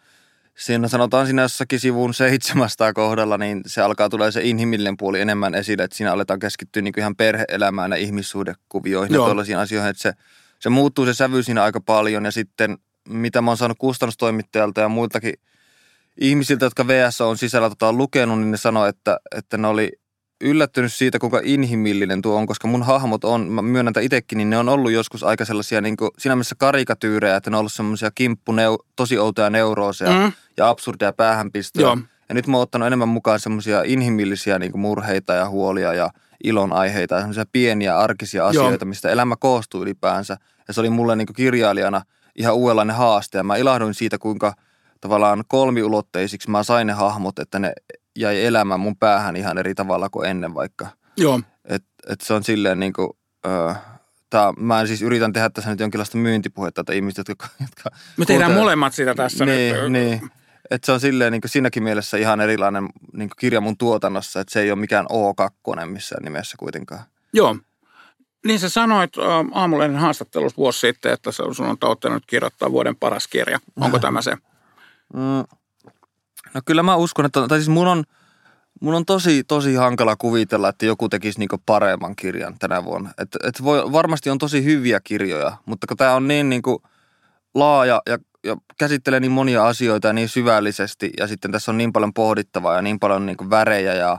siinä 0.55 0.89
sanotaan 0.89 1.27
siinä 1.27 1.43
jossakin 1.43 1.81
sivun 1.81 2.15
700 2.15 2.93
kohdalla, 2.93 3.39
niin 3.39 3.63
se 3.67 3.83
alkaa 3.83 4.09
tulee 4.09 4.33
se 4.33 4.41
inhimillinen 4.43 4.97
puoli 4.97 5.21
enemmän 5.21 5.55
esille, 5.55 5.83
että 5.83 5.97
siinä 5.97 6.13
aletaan 6.13 6.39
keskittyä 6.39 6.83
niin 6.83 6.99
ihan 6.99 7.17
perhe-elämään 7.17 7.91
ja 7.91 7.97
ihmissuhdekuvioihin 7.97 9.15
Joo. 9.15 9.25
ja 9.25 9.27
tuollaisiin 9.27 9.59
asioihin, 9.59 9.91
että 9.91 10.03
se 10.03 10.13
se 10.65 10.71
muuttuu 10.71 11.07
se 11.07 11.15
sävy 11.15 11.43
siinä 11.43 11.63
aika 11.63 11.81
paljon. 11.81 12.25
Ja 12.25 12.31
sitten 12.31 12.79
mitä 13.09 13.43
mä 13.43 13.51
oon 13.51 13.57
saanut 13.57 13.79
kustannustoimittajalta 13.79 14.81
ja 14.81 14.89
muiltakin 14.89 15.35
ihmisiltä, 16.21 16.67
jotka 16.67 16.87
VS 16.87 17.21
on 17.21 17.39
sisällä 17.39 17.69
tota, 17.69 17.93
lukenut, 17.93 18.39
niin 18.39 18.51
ne 18.51 18.57
sanoi, 18.57 18.89
että, 18.89 19.19
että 19.37 19.59
ne 19.59 19.69
oli 19.69 19.93
yllättynyt 20.45 20.93
siitä, 20.93 21.19
kuinka 21.19 21.41
inhimillinen 21.43 22.23
tuo 22.23 22.37
on, 22.37 22.47
koska 22.47 22.69
mun 22.69 22.83
hahmot 22.83 23.25
on, 23.25 23.49
mä 23.49 23.63
myönnän 23.63 23.95
itsekin, 24.01 24.39
niin 24.39 24.51
ne 24.51 24.59
on 24.59 24.69
ollut 24.69 24.93
joskus 24.93 25.23
aika 25.23 25.45
sellaisia 25.45 25.81
niin 25.81 25.97
kuin, 25.97 26.11
siinä 26.19 26.37
mielessä 26.37 26.55
karikatyyrejä, 26.59 27.37
että 27.37 27.51
ne 27.51 27.57
on 27.57 27.59
ollut 27.59 27.73
semmoisia 27.73 28.11
kimppu, 28.15 28.53
tosi 28.97 29.19
outoja 29.19 29.51
neurooseja 29.51 30.11
mm. 30.11 30.33
ja 30.57 30.69
absurdeja 30.69 31.13
päähänpistoja. 31.13 31.87
Joo. 31.87 31.99
Ja 32.29 32.35
nyt 32.35 32.47
mä 32.47 32.57
oon 32.57 32.63
ottanut 32.63 32.87
enemmän 32.87 33.09
mukaan 33.09 33.41
semmoisia 33.41 33.83
inhimillisiä 33.83 34.59
niin 34.59 34.73
kuin 34.73 34.81
murheita 34.81 35.33
ja 35.33 35.49
huolia 35.49 35.93
ja 35.93 36.11
ilonaiheita 36.45 37.15
ja 37.15 37.21
semmoisia 37.21 37.45
pieniä 37.53 37.99
arkisia 37.99 38.47
asioita, 38.47 38.85
Joo. 38.85 38.89
mistä 38.89 39.11
elämä 39.11 39.37
koostuu 39.37 39.83
ylipäänsä. 39.83 40.37
Ja 40.69 40.75
se 40.75 40.81
oli 40.81 40.91
mulle 40.91 41.17
niin 41.17 41.27
kirjailijana 41.37 42.03
ihan 42.37 42.55
uudenlainen 42.55 42.97
haaste. 42.97 43.39
Ja 43.39 43.45
mä 43.45 43.57
ilahduin 43.57 43.95
siitä, 43.95 44.19
kuinka 44.19 44.55
tavallaan 45.01 45.45
kolmiulotteisiksi 45.49 46.51
mä 46.51 46.63
sain 46.63 46.87
ne 46.87 46.93
hahmot, 46.93 47.39
että 47.39 47.59
ne 47.59 47.73
jäi 48.17 48.45
elämään 48.45 48.81
mun 48.81 48.97
päähän 48.97 49.37
ihan 49.37 49.59
eri 49.59 49.75
tavalla 49.75 50.09
kuin 50.09 50.29
ennen 50.29 50.55
vaikka. 50.55 50.87
Joo. 51.17 51.41
Et, 51.65 51.85
et 52.09 52.21
se 52.21 52.35
on 52.35 52.45
silleen 52.45 52.81
niin 52.81 52.93
kuin, 52.93 53.11
äh, 53.47 53.81
tää, 54.31 54.53
mä 54.57 54.87
siis 54.87 55.03
yritän 55.03 55.33
tehdä 55.33 55.51
tässä 55.51 55.71
nyt 55.71 55.81
jonkinlaista 55.81 56.19
myyntipuhetta, 56.19 56.81
että 56.81 56.93
ihmiset, 56.93 57.29
jotka... 57.29 57.47
jotka 57.61 57.91
Me 58.17 58.25
tehdään 58.25 58.53
molemmat 58.53 58.93
sitä 58.93 59.15
tässä 59.15 59.45
niin, 59.45 59.75
nyt. 59.75 59.93
Niin, 59.93 60.31
että 60.71 60.87
se 60.87 60.93
on 60.93 61.01
silleen 61.01 61.33
niin 61.33 61.43
siinäkin 61.47 61.83
mielessä 61.83 62.17
ihan 62.17 62.41
erilainen 62.41 62.89
niin 63.13 63.31
kirja 63.39 63.61
mun 63.61 63.77
tuotannossa, 63.77 64.41
että 64.41 64.53
se 64.53 64.61
ei 64.61 64.71
ole 64.71 64.81
mikään 64.81 65.07
O2 65.07 65.87
missään 65.87 66.25
nimessä 66.25 66.57
kuitenkaan. 66.59 67.03
Joo. 67.33 67.57
Niin 68.47 68.61
sä 68.61 68.69
sanoit 68.69 69.13
aamulehden 69.53 69.97
haastattelussa 69.97 70.57
vuosi 70.57 70.79
sitten, 70.79 71.13
että 71.13 71.33
sun 71.33 71.67
on 71.67 71.79
tavoittanut 71.79 72.23
kirjoittaa 72.27 72.73
vuoden 72.73 72.97
paras 72.97 73.29
kirja. 73.29 73.59
Onko 73.81 73.99
tämä 74.09 74.23
se? 74.23 74.37
Mm. 75.15 75.57
No 76.55 76.61
kyllä 76.67 76.83
mä 76.83 76.97
uskon, 76.97 77.27
että, 77.27 77.49
tai 77.49 77.59
siis 77.59 77.69
mun 77.69 77.89
on, 77.89 78.05
mun 78.81 78.95
on 78.95 79.05
tosi, 79.05 79.45
tosi 79.45 79.75
hankala 79.75 80.17
kuvitella, 80.17 80.69
että 80.69 80.87
joku 80.87 81.09
tekisi 81.09 81.39
niinku 81.39 81.59
paremman 81.67 82.17
kirjan 82.17 82.59
tänä 82.59 82.85
vuonna. 82.85 83.11
Et, 83.19 83.29
et 83.45 83.65
voi, 83.65 83.93
varmasti 83.93 84.31
on 84.31 84.39
tosi 84.39 84.65
hyviä 84.65 85.01
kirjoja, 85.05 85.57
mutta 85.67 85.87
tämä 85.97 86.15
on 86.15 86.29
niin 86.29 86.49
niinku 86.49 86.83
laaja 87.55 88.03
ja 88.07 88.19
ja 88.45 88.57
käsittelee 88.79 89.21
niin 89.21 89.33
monia 89.33 89.67
asioita 89.67 90.13
niin 90.13 90.29
syvällisesti 90.29 91.11
ja 91.19 91.27
sitten 91.27 91.53
tässä 91.53 91.71
on 91.73 91.79
niin 91.79 91.93
paljon 91.93 92.15
pohdittavaa 92.15 92.75
ja 92.75 92.83
niin 92.83 92.99
paljon 92.99 93.27
niin 93.27 93.37
kuin 93.37 93.51
värejä 93.51 93.95
ja 93.95 94.19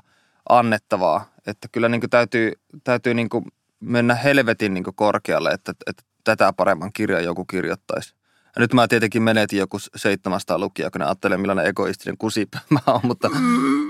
annettavaa, 0.50 1.26
että 1.48 1.68
kyllä 1.72 1.90
niin 1.90 2.02
kuin 2.02 2.10
täytyy, 2.10 2.52
täytyy 2.84 3.14
niin 3.14 3.30
kuin 3.30 3.46
mennä 3.80 4.16
helvetin 4.16 4.74
niin 4.74 4.84
kuin 4.84 4.96
korkealle, 4.96 5.52
että, 5.52 5.74
että 5.88 6.04
tätä 6.24 6.54
paremman 6.54 6.94
kirjan 6.94 7.24
joku 7.24 7.46
kirjoittaisi. 7.46 8.16
Ja 8.56 8.60
nyt 8.60 8.74
mä 8.74 8.88
tietenkin 8.88 9.24
menetin 9.24 9.60
joku 9.60 9.80
700 9.96 10.60
lukijaa, 10.60 10.92
kun 10.92 11.00
ne 11.00 11.06
ajattelee, 11.06 11.38
millainen 11.38 11.66
egoistinen 11.66 12.18
kusipä 12.18 12.60
mä 12.70 12.80
oon. 12.88 13.02
Mutta, 13.04 13.30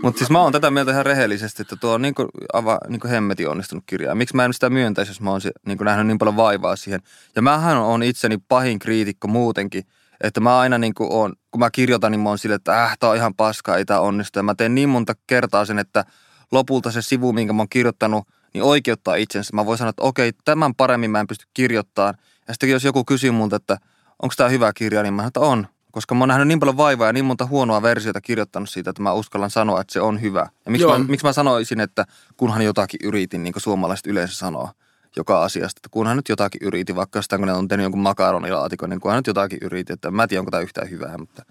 mutta 0.03 0.19
siis 0.19 0.29
mä 0.29 0.39
oon 0.39 0.51
tätä 0.51 0.71
mieltä 0.71 0.91
ihan 0.91 1.05
rehellisesti, 1.05 1.61
että 1.61 1.75
tuo 1.75 1.93
on 1.93 2.01
niin 2.01 2.15
kuin, 2.15 2.27
ava, 2.53 2.77
niin 2.87 2.99
kuin 2.99 3.11
hemmetin 3.11 3.49
onnistunut 3.49 3.83
kirja. 3.87 4.15
Miksi 4.15 4.35
mä 4.35 4.45
en 4.45 4.53
sitä 4.53 4.69
myöntäisi, 4.69 5.11
jos 5.11 5.21
mä 5.21 5.29
oon 5.29 5.41
niin 5.65 5.77
kuin 5.77 5.85
nähnyt 5.85 6.07
niin 6.07 6.17
paljon 6.17 6.35
vaivaa 6.35 6.75
siihen. 6.75 7.01
Ja 7.35 7.41
mähän 7.41 7.77
on 7.77 8.03
itseni 8.03 8.37
pahin 8.47 8.79
kriitikko 8.79 9.27
muutenkin– 9.27 9.83
että 10.21 10.39
mä 10.39 10.59
aina 10.59 10.77
niin 10.77 10.93
kuin 10.93 11.11
on, 11.11 11.33
kun 11.51 11.59
mä 11.59 11.71
kirjoitan, 11.71 12.11
niin 12.11 12.19
mä 12.19 12.29
oon 12.29 12.37
sille, 12.37 12.55
että 12.55 12.83
äh, 12.83 12.97
tää 12.99 13.09
on 13.09 13.15
ihan 13.15 13.35
paska, 13.35 13.77
ei 13.77 13.85
tää 13.85 13.99
onnistu. 13.99 14.39
Ja 14.39 14.43
mä 14.43 14.55
teen 14.55 14.75
niin 14.75 14.89
monta 14.89 15.13
kertaa 15.27 15.65
sen, 15.65 15.79
että 15.79 16.05
lopulta 16.51 16.91
se 16.91 17.01
sivu, 17.01 17.33
minkä 17.33 17.53
mä 17.53 17.61
oon 17.61 17.69
kirjoittanut, 17.69 18.27
niin 18.53 18.63
oikeuttaa 18.63 19.15
itsensä. 19.15 19.53
Mä 19.53 19.65
voin 19.65 19.77
sanoa, 19.77 19.89
että 19.89 20.03
okei, 20.03 20.31
tämän 20.45 20.75
paremmin 20.75 21.11
mä 21.11 21.19
en 21.19 21.27
pysty 21.27 21.45
kirjoittamaan. 21.53 22.13
Ja 22.47 22.53
sitten 22.53 22.69
jos 22.69 22.83
joku 22.83 23.03
kysyy 23.03 23.31
multa, 23.31 23.55
että 23.55 23.77
onko 24.21 24.33
tämä 24.37 24.49
hyvä 24.49 24.73
kirja, 24.73 25.03
niin 25.03 25.13
mä 25.13 25.27
että 25.27 25.39
on. 25.39 25.67
Koska 25.91 26.15
mä 26.15 26.21
oon 26.21 26.29
nähnyt 26.29 26.47
niin 26.47 26.59
paljon 26.59 26.77
vaivaa 26.77 27.07
ja 27.07 27.13
niin 27.13 27.25
monta 27.25 27.45
huonoa 27.45 27.81
versiota 27.81 28.21
kirjoittanut 28.21 28.69
siitä, 28.69 28.89
että 28.89 29.01
mä 29.01 29.13
uskallan 29.13 29.49
sanoa, 29.49 29.81
että 29.81 29.93
se 29.93 30.01
on 30.01 30.21
hyvä. 30.21 30.49
Ja 30.65 30.71
miksi, 30.71 30.87
mä, 30.87 30.99
miksi 30.99 31.25
mä 31.25 31.33
sanoisin, 31.33 31.79
että 31.79 32.05
kunhan 32.37 32.61
jotakin 32.61 32.99
yritin, 33.03 33.43
niin 33.43 33.53
kuin 33.53 33.63
suomalaiset 33.63 34.07
yleensä 34.07 34.35
sanoo 34.35 34.69
joka 35.15 35.43
asiasta. 35.43 35.79
Että 35.79 35.89
kunhan 35.91 36.17
nyt 36.17 36.29
jotakin 36.29 36.61
yriti, 36.63 36.95
vaikka 36.95 37.19
jostain 37.19 37.39
kun 37.39 37.47
ne 37.47 37.53
on 37.53 37.67
tehnyt 37.67 37.83
jonkun 37.83 38.01
makaronilaatikon, 38.01 38.89
niin 38.89 38.99
kunhan 38.99 39.17
nyt 39.17 39.27
jotakin 39.27 39.59
yriti. 39.61 39.93
Että 39.93 40.11
mä 40.11 40.23
en 40.23 40.29
tiedä, 40.29 40.41
onko 40.41 40.51
tämä 40.51 40.63
yhtään 40.63 40.89
hyvää, 40.89 41.17
mutta... 41.17 41.45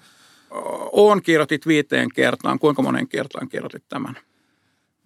Oon 0.92 1.22
kirjoitit 1.22 1.66
viiteen 1.66 2.08
kertaan. 2.14 2.58
Kuinka 2.58 2.82
monen 2.82 3.08
kertaan 3.08 3.48
kirjoitit 3.48 3.84
tämän? 3.88 4.16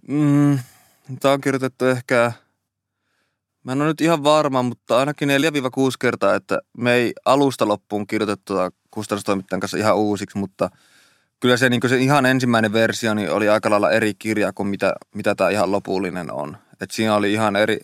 Mm, 0.08 0.58
tämä 1.20 1.34
on 1.34 1.40
kirjoitettu 1.40 1.86
ehkä, 1.86 2.32
mä 3.64 3.72
en 3.72 3.80
ole 3.80 3.88
nyt 3.88 4.00
ihan 4.00 4.24
varma, 4.24 4.62
mutta 4.62 4.98
ainakin 4.98 5.28
4-6 5.28 5.32
kertaa, 6.00 6.34
että 6.34 6.60
me 6.78 6.94
ei 6.94 7.12
alusta 7.24 7.68
loppuun 7.68 8.06
kirjoitettu 8.06 8.54
kustannustoimittajan 8.90 9.60
kanssa 9.60 9.78
ihan 9.78 9.96
uusiksi, 9.96 10.38
mutta 10.38 10.70
kyllä 11.40 11.56
se, 11.56 11.68
niin 11.68 11.80
se 11.88 11.98
ihan 11.98 12.26
ensimmäinen 12.26 12.72
versio 12.72 13.14
niin 13.14 13.30
oli 13.30 13.48
aika 13.48 13.70
lailla 13.70 13.90
eri 13.90 14.14
kirja 14.14 14.52
kuin 14.52 14.66
mitä, 14.66 14.94
mitä 15.14 15.34
tämä 15.34 15.50
ihan 15.50 15.72
lopullinen 15.72 16.32
on. 16.32 16.56
Et 16.80 16.90
siinä 16.90 17.14
oli 17.14 17.32
ihan 17.32 17.56
eri, 17.56 17.78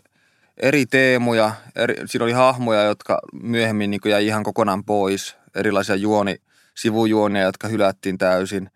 eri 0.56 0.86
teemuja, 0.86 1.52
eri, 1.76 1.94
siinä 2.06 2.24
oli 2.24 2.32
hahmoja, 2.32 2.82
jotka 2.82 3.20
myöhemmin 3.42 3.90
niin 3.90 4.00
jäi 4.04 4.26
ihan 4.26 4.42
kokonaan 4.42 4.84
pois, 4.84 5.36
erilaisia 5.54 5.94
juoni, 5.94 6.36
sivujuonia, 6.74 7.42
jotka 7.42 7.68
hylättiin 7.68 8.18
täysin. 8.18 8.70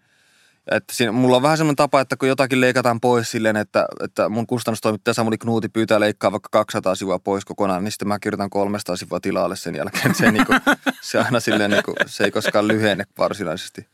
Että 0.70 0.94
siinä, 0.94 1.12
mulla 1.12 1.36
on 1.36 1.42
vähän 1.42 1.56
semmoinen 1.56 1.76
tapa, 1.76 2.00
että 2.00 2.16
kun 2.16 2.28
jotakin 2.28 2.60
leikataan 2.60 3.00
pois 3.00 3.30
silleen, 3.30 3.56
että, 3.56 3.86
että 4.04 4.28
mun 4.28 4.46
kustannustoimittaja 4.46 5.14
Samuli 5.14 5.38
Knuuti 5.38 5.68
pyytää 5.68 6.00
leikkaa 6.00 6.32
vaikka 6.32 6.48
200 6.52 6.94
sivua 6.94 7.18
pois 7.18 7.44
kokonaan, 7.44 7.84
niin 7.84 7.92
sitten 7.92 8.08
mä 8.08 8.18
kirjoitan 8.18 8.50
300 8.50 8.96
sivua 8.96 9.20
tilalle 9.20 9.56
sen 9.56 9.74
jälkeen. 9.74 10.14
Se, 10.14 10.32
niin 10.32 10.46
kuin, 10.46 10.60
se 11.00 11.18
aina 11.18 11.40
silleen, 11.40 11.70
niin 11.70 11.82
kuin, 11.84 11.96
se 12.06 12.24
ei 12.24 12.30
koskaan 12.30 12.68
lyhene 12.68 13.04
varsinaisesti. 13.18 13.86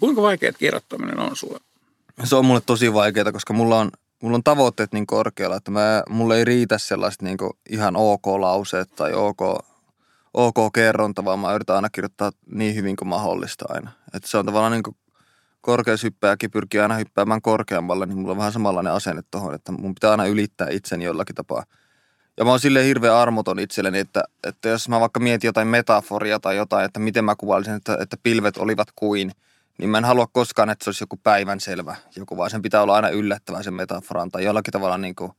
Kuinka 0.00 0.22
vaikeat 0.22 0.56
kirjoittaminen 0.58 1.18
on 1.18 1.36
sulle? 1.36 1.58
Se 2.24 2.36
on 2.36 2.44
mulle 2.44 2.60
tosi 2.60 2.94
vaikeaa, 2.94 3.32
koska 3.32 3.52
mulla 3.52 3.80
on, 3.80 3.90
mulla 4.22 4.34
on 4.34 4.44
tavoitteet 4.44 4.92
niin 4.92 5.06
korkealla, 5.06 5.56
että 5.56 5.70
mä, 5.70 6.02
mulle 6.08 6.38
ei 6.38 6.44
riitä 6.44 6.78
sellaista 6.78 7.24
niin 7.24 7.38
ihan 7.70 7.96
ok-lauseet 7.96 8.96
tai 8.96 9.12
ok, 9.12 9.40
ok 10.34 10.72
kerronta, 10.74 11.24
vaan 11.24 11.38
mä 11.38 11.54
yritän 11.54 11.76
aina 11.76 11.90
kirjoittaa 11.90 12.32
niin 12.50 12.74
hyvin 12.74 12.96
kuin 12.96 13.08
mahdollista 13.08 13.64
aina. 13.68 13.90
Että 14.14 14.28
se 14.28 14.38
on 14.38 14.46
tavallaan 14.46 14.72
niin 14.72 14.96
kuin 15.66 15.76
korkeushyppääjäkin 15.76 16.50
pyrkii 16.50 16.80
aina 16.80 16.94
hyppäämään 16.94 17.42
korkeammalle, 17.42 18.06
niin 18.06 18.18
mulla 18.18 18.30
on 18.30 18.38
vähän 18.38 18.52
samanlainen 18.52 18.92
asenne 18.92 19.22
tuohon, 19.30 19.54
että 19.54 19.72
mun 19.72 19.94
pitää 19.94 20.10
aina 20.10 20.26
ylittää 20.26 20.68
itseni 20.70 21.04
jollakin 21.04 21.34
tapaa. 21.34 21.64
Ja 22.36 22.44
mä 22.44 22.50
oon 22.50 22.60
silleen 22.60 22.86
hirveän 22.86 23.14
armoton 23.14 23.58
itselleni, 23.58 23.98
että, 23.98 24.24
että 24.44 24.68
jos 24.68 24.88
mä 24.88 25.00
vaikka 25.00 25.20
mietin 25.20 25.48
jotain 25.48 25.68
metaforia 25.68 26.40
tai 26.40 26.56
jotain, 26.56 26.84
että 26.84 27.00
miten 27.00 27.24
mä 27.24 27.34
kuvailisin, 27.36 27.74
että, 27.74 27.98
että 28.00 28.16
pilvet 28.22 28.56
olivat 28.56 28.88
kuin, 28.96 29.32
niin 29.78 29.90
mä 29.90 29.98
en 29.98 30.04
halua 30.04 30.26
koskaan, 30.32 30.70
että 30.70 30.84
se 30.84 30.88
olisi 30.88 31.02
joku 31.02 31.16
päivänselvä 31.16 31.96
joku, 32.16 32.36
vaan 32.36 32.50
sen 32.50 32.62
pitää 32.62 32.82
olla 32.82 32.94
aina 32.94 33.08
yllättävä 33.08 33.62
sen 33.62 33.74
metaforan 33.74 34.30
tai 34.30 34.44
jollakin 34.44 34.72
tavalla 34.72 34.98
niin 34.98 35.14
kuin, 35.14 35.30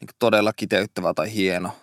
niin 0.00 0.06
kuin 0.06 0.16
todella 0.18 0.52
kiteyttävä 0.52 1.14
tai 1.14 1.34
hieno. 1.34 1.76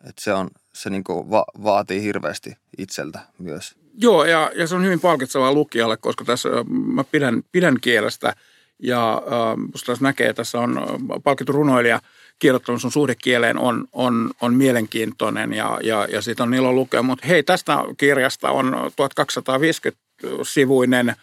Että 0.00 0.22
se, 0.22 0.32
on, 0.32 0.50
se 0.72 0.90
niin 0.90 1.04
kuin 1.04 1.30
va- 1.30 1.46
vaatii 1.62 2.02
hirveästi 2.02 2.56
itseltä 2.78 3.20
myös. 3.38 3.83
Joo, 3.98 4.24
ja, 4.24 4.50
ja 4.54 4.66
se 4.66 4.74
on 4.74 4.84
hyvin 4.84 5.00
palkitsevaa 5.00 5.52
lukijalle, 5.52 5.96
koska 5.96 6.24
tässä 6.24 6.48
mä 6.68 7.04
pidän, 7.04 7.42
pidän 7.52 7.80
kielestä 7.80 8.34
ja 8.82 9.22
äh, 9.26 9.56
musta 9.72 9.86
tässä 9.86 10.04
näkee, 10.04 10.32
tässä 10.32 10.60
on 10.60 10.80
palkittu 11.24 11.52
runoilija 11.52 12.00
kirjoittanut 12.38 12.80
sun 12.80 12.92
suhdekieleen 12.92 13.58
on, 13.58 13.88
on, 13.92 14.30
on 14.40 14.54
mielenkiintoinen 14.54 15.52
ja, 15.52 15.78
ja, 15.82 16.06
ja 16.10 16.22
siitä 16.22 16.42
on 16.42 16.54
ilo 16.54 16.72
lukea. 16.72 17.02
Mutta 17.02 17.26
hei, 17.26 17.42
tästä 17.42 17.78
kirjasta 17.96 18.50
on 18.50 18.74
1250-sivuinen 18.74 21.14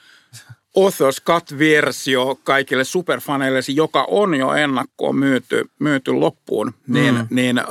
Authors 0.77 1.21
Cut-versio 1.21 2.39
kaikille 2.43 2.83
superfaneille, 2.83 3.59
joka 3.75 4.05
on 4.09 4.35
jo 4.35 4.53
ennakkoon 4.53 5.15
myyty, 5.15 5.69
myyty 5.79 6.11
loppuun. 6.11 6.73
Niin, 6.87 7.15
mm. 7.15 7.27
niin 7.29 7.57
äh, 7.57 7.65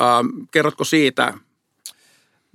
kerrotko 0.50 0.84
siitä 0.84 1.34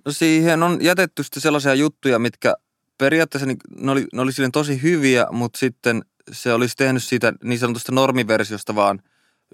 No 0.05 0.11
siihen 0.11 0.63
on 0.63 0.77
jätetty 0.81 1.23
sitten 1.23 1.41
sellaisia 1.41 1.73
juttuja, 1.73 2.19
mitkä 2.19 2.55
periaatteessa 2.97 3.45
niin, 3.45 3.57
ne 3.79 3.91
oli, 3.91 4.05
ne 4.13 4.21
oli 4.21 4.33
silleen 4.33 4.51
tosi 4.51 4.81
hyviä, 4.81 5.27
mutta 5.31 5.59
sitten 5.59 6.05
se 6.31 6.53
olisi 6.53 6.75
tehnyt 6.77 7.03
siitä 7.03 7.33
niin 7.43 7.59
sanotusta 7.59 7.91
normiversiosta 7.91 8.75
vaan 8.75 9.01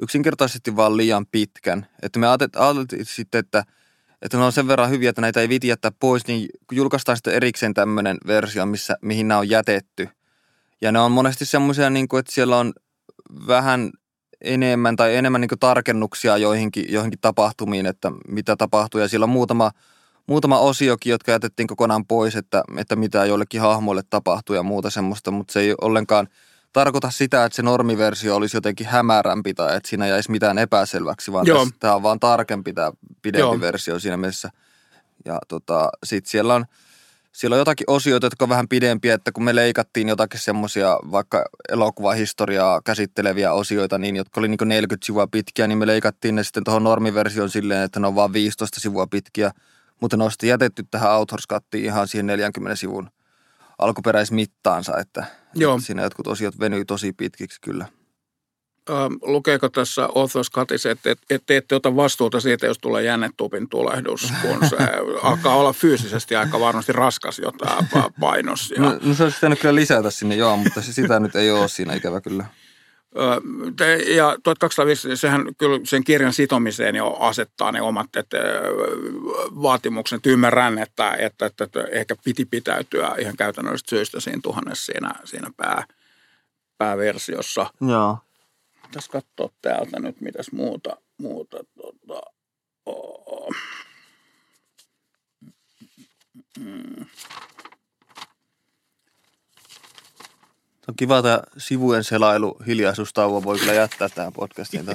yksinkertaisesti 0.02 0.76
vaan 0.76 0.98
liian 0.98 1.26
pitkän. 1.26 1.88
Että 2.02 2.20
me 2.20 2.28
ajateltiin 2.28 3.06
sitten, 3.06 3.40
että, 3.40 3.64
että 4.22 4.38
ne 4.38 4.44
on 4.44 4.52
sen 4.52 4.68
verran 4.68 4.90
hyviä, 4.90 5.10
että 5.10 5.22
näitä 5.22 5.42
ei 5.42 5.50
viti 5.50 5.68
jättää 5.68 5.92
pois, 6.00 6.28
niin 6.28 6.50
julkaistaan 6.72 7.18
sitten 7.18 7.34
erikseen 7.34 7.74
tämmöinen 7.74 8.18
versio, 8.28 8.66
missä, 8.66 8.96
mihin 9.02 9.28
nämä 9.28 9.40
on 9.40 9.50
jätetty. 9.50 10.10
Ja 10.82 10.92
ne 10.92 11.00
on 11.00 11.12
monesti 11.12 11.46
semmoisia, 11.46 11.90
niin 11.90 12.08
kuin, 12.08 12.20
että 12.20 12.32
siellä 12.32 12.58
on 12.58 12.74
vähän 13.48 13.92
enemmän 14.42 14.96
tai 14.96 15.16
enemmän 15.16 15.42
niin 15.42 15.60
tarkennuksia 15.60 16.38
joihinkin, 16.38 16.86
joihinkin 16.90 17.20
tapahtumiin, 17.22 17.86
että 17.86 18.12
mitä 18.28 18.56
tapahtuu. 18.56 19.02
Ja 19.02 19.08
siellä 19.08 19.24
on 19.24 19.30
muutama 19.30 19.72
muutama 20.28 20.60
osiokin, 20.60 21.12
jotka 21.12 21.32
jätettiin 21.32 21.68
kokonaan 21.68 22.06
pois, 22.06 22.36
että, 22.36 22.64
että 22.78 22.96
mitä 22.96 23.26
joillekin 23.26 23.62
hahmoille 23.62 24.02
tapahtuu 24.10 24.56
ja 24.56 24.64
muuta 24.64 24.90
semmoista, 24.90 25.32
mutta 25.32 25.54
se 25.54 25.60
ei 25.60 25.76
ollenkaan 25.82 26.28
tarkoita 26.74 27.12
sitä, 27.12 27.46
että 27.46 27.56
se 27.56 27.62
normiversio 27.62 28.36
olisi 28.36 28.58
jotenkin 28.58 28.88
hämärämpi 28.88 29.54
tai 29.54 29.78
että 29.78 29.90
siinä 29.90 30.08
jäisi 30.08 30.32
mitään 30.32 30.58
epäselväksi, 30.58 31.32
vaan 31.32 31.46
tässä, 31.46 31.74
tämä 31.80 31.96
on 31.96 32.04
vaan 32.04 32.20
tarkempi 32.20 32.74
tämä 32.74 32.92
pidempi 33.22 33.40
Joo. 33.40 33.60
versio 33.60 34.00
siinä 34.00 34.18
mielessä. 34.18 34.50
Ja 35.26 35.40
tota, 35.48 35.90
sitten 36.04 36.32
siellä 36.32 36.56
on, 36.56 36.66
siellä 37.32 37.54
on 37.54 37.60
jotakin 37.60 37.84
osioita, 37.88 38.26
jotka 38.26 38.46
on 38.46 38.50
vähän 38.50 38.68
pidempiä, 38.68 39.14
että 39.14 39.32
kun 39.32 39.44
me 39.44 39.56
leikattiin 39.56 40.10
jotakin 40.10 40.40
semmoisia 40.40 41.00
vaikka 41.12 41.46
elokuvahistoriaa 41.70 42.82
käsitteleviä 42.82 43.54
osioita, 43.54 43.98
niin 43.98 44.16
jotka 44.16 44.42
oli 44.42 44.48
niin 44.48 44.60
40 44.66 45.06
sivua 45.06 45.28
pitkiä, 45.28 45.68
niin 45.68 45.78
me 45.78 45.88
leikattiin 45.88 46.36
ne 46.36 46.44
sitten 46.44 46.64
tuohon 46.64 46.84
normiversioon 46.84 47.50
silleen, 47.50 47.84
että 47.84 48.00
ne 48.00 48.08
on 48.08 48.16
vain 48.16 48.34
15 48.34 48.80
sivua 48.80 49.08
pitkiä– 49.08 49.52
mutta 50.02 50.18
ne 50.18 50.24
on 50.24 50.32
sitten 50.32 50.50
jätetty 50.50 50.84
tähän 50.92 51.12
Authorskattiin 51.12 51.86
ihan 51.86 52.08
siihen 52.08 52.28
40 52.28 52.76
sivun 52.76 53.10
alkuperäismittaansa, 53.78 54.98
että, 54.98 55.26
Joo. 55.56 55.76
että 55.76 55.86
siinä 55.86 56.04
jotkut 56.04 56.28
osiot 56.28 56.60
venyy 56.60 56.86
tosi 56.86 57.14
pitkiksi 57.14 57.62
kyllä. 57.62 57.86
Ähm, 58.90 59.14
lukeeko 59.22 59.70
tässä 59.70 60.10
Authorskatissa, 60.16 60.92
että 60.92 61.12
et, 61.12 61.20
et, 61.30 61.44
te 61.46 61.58
ette 61.58 61.76
ota 61.76 61.96
vastuuta 61.96 62.40
siitä, 62.40 62.66
jos 62.66 62.78
tulee 62.78 63.04
jännetupin 63.04 63.70
tulehdus, 63.70 64.34
kun 64.42 64.70
se 64.70 64.78
alkaa 65.24 65.56
olla 65.56 65.74
fyysisesti 65.74 66.36
aika 66.36 66.60
varmasti 66.60 66.92
raskas 66.92 67.40
jotain 67.40 67.86
painos. 68.20 68.74
Ja... 68.78 68.82
No, 68.82 69.00
no 69.02 69.14
se 69.14 69.24
olisi 69.24 69.38
pitänyt 69.38 69.60
kyllä 69.60 69.76
lisätä 69.76 70.12
sinne, 70.12 70.36
joo, 70.36 70.58
mutta 70.58 70.82
sitä 70.82 71.20
nyt 71.20 71.36
ei 71.36 71.52
ole 71.52 71.68
siinä 71.68 71.94
ikävä 71.94 72.22
kyllä. 72.22 72.46
Ja 74.16 74.38
1250, 74.44 75.22
sehän 75.22 75.56
kyllä 75.58 75.80
sen 75.84 76.04
kirjan 76.04 76.34
sitomiseen 76.34 76.96
jo 76.96 77.14
asettaa 77.20 77.72
ne 77.72 77.82
omat 77.82 78.16
että, 78.16 78.38
vaatimukset. 79.62 80.26
Ymmärrän, 80.26 80.78
että, 80.78 81.16
että, 81.20 81.46
että, 81.46 81.64
että 81.64 81.84
ehkä 81.92 82.16
piti 82.24 82.46
pitäytyä 82.46 83.16
ihan 83.20 83.38
käytännöllisistä 83.38 83.90
syistä 83.90 84.20
siinä 84.20 84.40
tuhannessa 84.44 84.86
siinä, 84.86 85.14
siinä 85.24 85.52
pää, 85.58 85.84
pääversiossa. 86.78 87.74
Joo. 87.90 88.18
Tässä 88.92 89.12
katsoa 89.12 89.50
täältä 89.62 90.00
nyt, 90.00 90.22
mitäs 90.22 90.52
muuta, 90.52 90.98
muuta 91.18 91.58
tota, 91.82 92.22
oh. 92.86 93.56
mm. 96.60 97.06
On 100.92 100.96
kiva 100.96 101.22
tämä 101.22 101.40
sivujen 101.58 102.04
selailu 102.04 102.58
hiljaisuustauko 102.68 103.44
voi 103.44 103.60
kyllä 103.60 103.74
jättää 103.74 104.10
tähän 104.10 104.34
podcastiin. 104.34 104.86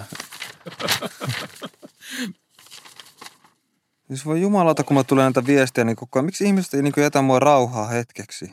Siis 4.09 4.27
voi 4.27 4.41
jumalata, 4.41 4.85
kun 4.85 4.97
mä 4.97 5.05
tulee 5.05 5.25
näitä 5.25 5.47
viestejä, 5.47 5.85
niin 5.85 5.97
koko 5.97 6.19
ajan, 6.19 6.25
miksi 6.27 6.45
ihmiset 6.45 6.75
ei 6.75 6.83
niin 6.83 6.93
jätä 6.97 7.23
mua 7.23 7.41
rauhaa 7.41 7.87
hetkeksi? 7.87 8.53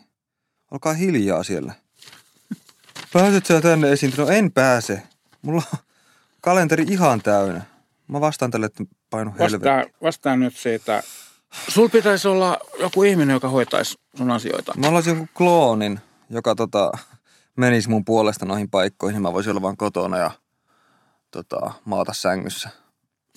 Olkaa 0.71 0.93
hiljaa 0.93 1.43
siellä. 1.43 1.73
Pääset 3.13 3.45
sä 3.45 3.61
tänne 3.61 3.91
esiin? 3.91 4.13
No 4.17 4.27
en 4.27 4.51
pääse. 4.51 5.03
Mulla 5.41 5.63
on 5.73 5.79
kalenteri 6.41 6.85
ihan 6.89 7.21
täynnä. 7.21 7.61
Mä 8.07 8.21
vastaan 8.21 8.51
tälle, 8.51 8.65
että 8.65 8.83
painu. 9.09 9.31
Vastaan, 9.39 9.85
vastaan 10.01 10.39
nyt 10.39 10.57
siitä. 10.57 11.03
Sul 11.67 11.87
pitäisi 11.89 12.27
olla 12.27 12.59
joku 12.79 13.03
ihminen, 13.03 13.33
joka 13.33 13.49
hoitaisi 13.49 13.95
sun 14.17 14.31
asioita. 14.31 14.73
Mä 14.77 14.87
olisin 14.87 15.13
joku 15.13 15.27
kloonin, 15.33 15.99
joka 16.29 16.55
tota, 16.55 16.91
menisi 17.57 17.89
mun 17.89 18.05
puolesta 18.05 18.45
noihin 18.45 18.69
paikkoihin, 18.69 19.21
mä 19.21 19.33
voisin 19.33 19.51
olla 19.51 19.61
vaan 19.61 19.77
kotona 19.77 20.17
ja 20.17 20.31
tota, 21.31 21.71
maata 21.85 22.13
sängyssä. 22.13 22.69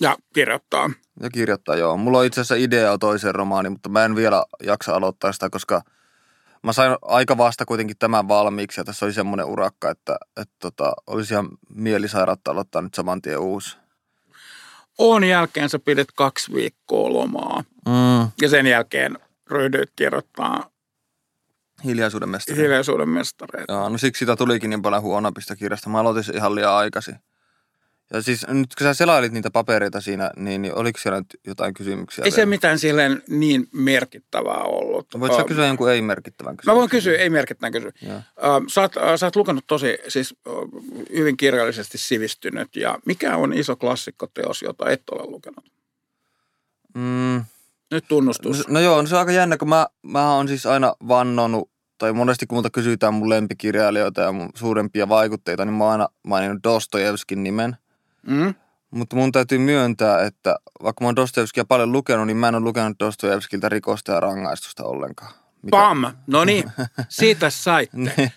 Ja 0.01 0.17
kirjoittaa. 0.33 0.89
Ja 1.21 1.29
kirjoittaa, 1.29 1.75
joo. 1.75 1.97
Mulla 1.97 2.17
on 2.19 2.25
itse 2.25 2.41
asiassa 2.41 2.55
idea 2.55 2.97
toiseen 2.97 3.35
romaaniin, 3.35 3.71
mutta 3.71 3.89
mä 3.89 4.05
en 4.05 4.15
vielä 4.15 4.43
jaksa 4.63 4.95
aloittaa 4.95 5.31
sitä, 5.31 5.49
koska 5.49 5.81
mä 6.63 6.73
sain 6.73 6.97
aika 7.01 7.37
vasta 7.37 7.65
kuitenkin 7.65 7.97
tämän 7.97 8.27
valmiiksi 8.27 8.79
ja 8.79 8.83
tässä 8.83 9.05
oli 9.05 9.13
semmoinen 9.13 9.45
urakka, 9.45 9.89
että, 9.89 10.17
että 10.41 10.55
tota, 10.59 10.93
olisi 11.07 11.33
ihan 11.33 11.47
mielisairautta 11.69 12.51
aloittaa 12.51 12.81
nyt 12.81 12.93
saman 12.93 13.21
tien 13.21 13.39
uusi. 13.39 13.77
On 14.97 15.23
jälkeen 15.23 15.69
sä 15.69 15.79
pidit 15.79 16.11
kaksi 16.15 16.53
viikkoa 16.53 17.13
lomaa 17.13 17.63
mm. 17.85 18.31
ja 18.41 18.49
sen 18.49 18.67
jälkeen 18.67 19.19
ryhdyit 19.47 19.91
kirjoittaa 19.95 20.69
Hiljaisuuden 21.83 22.29
mestareita. 22.29 22.61
Hiljaisuuden 22.61 23.09
mestareita. 23.09 23.73
Joo, 23.73 23.89
no 23.89 23.97
siksi 23.97 24.19
sitä 24.19 24.35
tulikin 24.35 24.69
niin 24.69 24.81
paljon 24.81 25.01
huonompista 25.01 25.55
kirjasta. 25.55 25.89
Mä 25.89 25.99
aloitin 25.99 26.35
ihan 26.35 26.55
liian 26.55 26.73
aikaisin. 26.73 27.15
Ja 28.13 28.21
siis 28.21 28.47
nyt 28.47 28.75
kun 28.75 28.85
sä 28.85 28.93
selailit 28.93 29.31
niitä 29.31 29.51
papereita 29.51 30.01
siinä, 30.01 30.31
niin, 30.35 30.61
niin 30.61 30.75
oliko 30.75 30.99
siellä 30.99 31.19
nyt 31.19 31.39
jotain 31.47 31.73
kysymyksiä? 31.73 32.21
Ei 32.21 32.25
vielä? 32.25 32.35
se 32.35 32.45
mitään 32.45 32.79
silleen 32.79 33.23
niin 33.29 33.67
merkittävää 33.73 34.63
ollut. 34.63 35.07
No 35.13 35.19
voit 35.19 35.35
sä 35.35 35.43
kysyä 35.43 35.67
jonkun 35.67 35.91
ei-merkittävän 35.91 36.57
kysymyksen? 36.57 36.73
Mä 36.73 36.77
voin 36.77 36.89
kysyä 36.89 37.17
ei-merkittävän 37.17 37.71
kysymyksen. 37.71 38.09
Sä 38.67 38.81
oot, 38.81 38.93
sä 39.15 39.25
oot 39.25 39.35
lukenut 39.35 39.63
tosi 39.67 39.97
siis 40.07 40.35
hyvin 41.13 41.37
kirjallisesti 41.37 41.97
sivistynyt. 41.97 42.75
Ja 42.75 42.99
mikä 43.05 43.37
on 43.37 43.53
iso 43.53 43.75
klassikkoteos, 43.75 44.61
jota 44.61 44.89
et 44.89 45.09
ole 45.11 45.31
lukenut? 45.31 45.65
Mm, 46.95 47.45
nyt 47.91 48.05
tunnustus. 48.07 48.67
No, 48.67 48.73
no 48.73 48.79
joo, 48.79 49.01
no 49.01 49.07
se 49.07 49.15
on 49.15 49.19
aika 49.19 49.31
jännä, 49.31 49.57
kun 49.57 49.69
mä, 49.69 49.87
mä 50.03 50.33
oon 50.33 50.47
siis 50.47 50.65
aina 50.65 50.93
vannonut 51.07 51.69
tai 51.97 52.13
monesti 52.13 52.47
kun 52.47 52.55
multa 52.55 52.69
kysytään 52.69 53.13
mun 53.13 53.29
lempikirjailijoita 53.29 54.21
ja 54.21 54.31
mun 54.31 54.49
suurempia 54.55 55.09
vaikutteita, 55.09 55.65
niin 55.65 55.73
mä 55.73 55.83
oon 55.83 55.91
aina 55.91 56.07
maininnut 56.23 56.63
Dostojevskin 56.63 57.43
nimen. 57.43 57.77
Mm? 58.27 58.53
Mutta 58.91 59.15
mun 59.15 59.31
täytyy 59.31 59.57
myöntää, 59.57 60.21
että 60.21 60.55
vaikka 60.83 61.03
mä 61.03 61.07
oon 61.07 61.15
Dostojevskia 61.15 61.65
paljon 61.65 61.91
lukenut, 61.91 62.27
niin 62.27 62.37
mä 62.37 62.47
en 62.47 62.55
ole 62.55 62.63
lukenut 62.63 62.99
Dostojevskilta 62.99 63.69
rikosta 63.69 64.11
ja 64.11 64.19
rangaistusta 64.19 64.83
ollenkaan. 64.83 65.33
Pam! 65.71 66.05
No 66.27 66.45
niin, 66.45 66.71
siitä 67.09 67.49
saitte. 67.49 67.97
niin, 68.17 68.31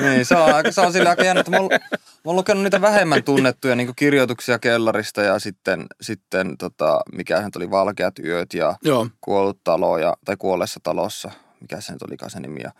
niin, 0.00 0.24
se 0.24 0.36
on, 0.36 0.54
aika, 0.54 0.72
se 0.72 0.80
on 0.80 0.92
sillä 0.92 1.10
aika 1.10 1.24
jännä, 1.24 1.40
että 1.40 1.50
mä 1.50 1.56
oon, 1.56 1.70
mä 1.92 1.98
oon 2.24 2.36
lukenut 2.36 2.62
niitä 2.62 2.80
vähemmän 2.80 3.24
tunnettuja 3.24 3.76
niin 3.76 3.96
kirjoituksia 3.96 4.58
kellarista 4.58 5.22
ja 5.22 5.38
sitten, 5.38 5.86
sitten 6.00 6.58
tota, 6.58 7.00
mikä 7.12 7.42
nyt 7.42 7.56
oli, 7.56 7.70
Valkeat 7.70 8.18
yöt 8.18 8.54
ja 8.54 8.74
Joo. 8.84 9.08
Kuollut 9.20 9.64
talo 9.64 9.98
ja, 9.98 10.14
tai 10.24 10.36
Kuolleessa 10.36 10.80
talossa, 10.82 11.30
mikä 11.60 11.80
se 11.80 11.92
nyt 11.92 12.02
olikaan 12.02 12.30
se 12.30 12.40
nimi. 12.40 12.60
Ja, 12.60 12.72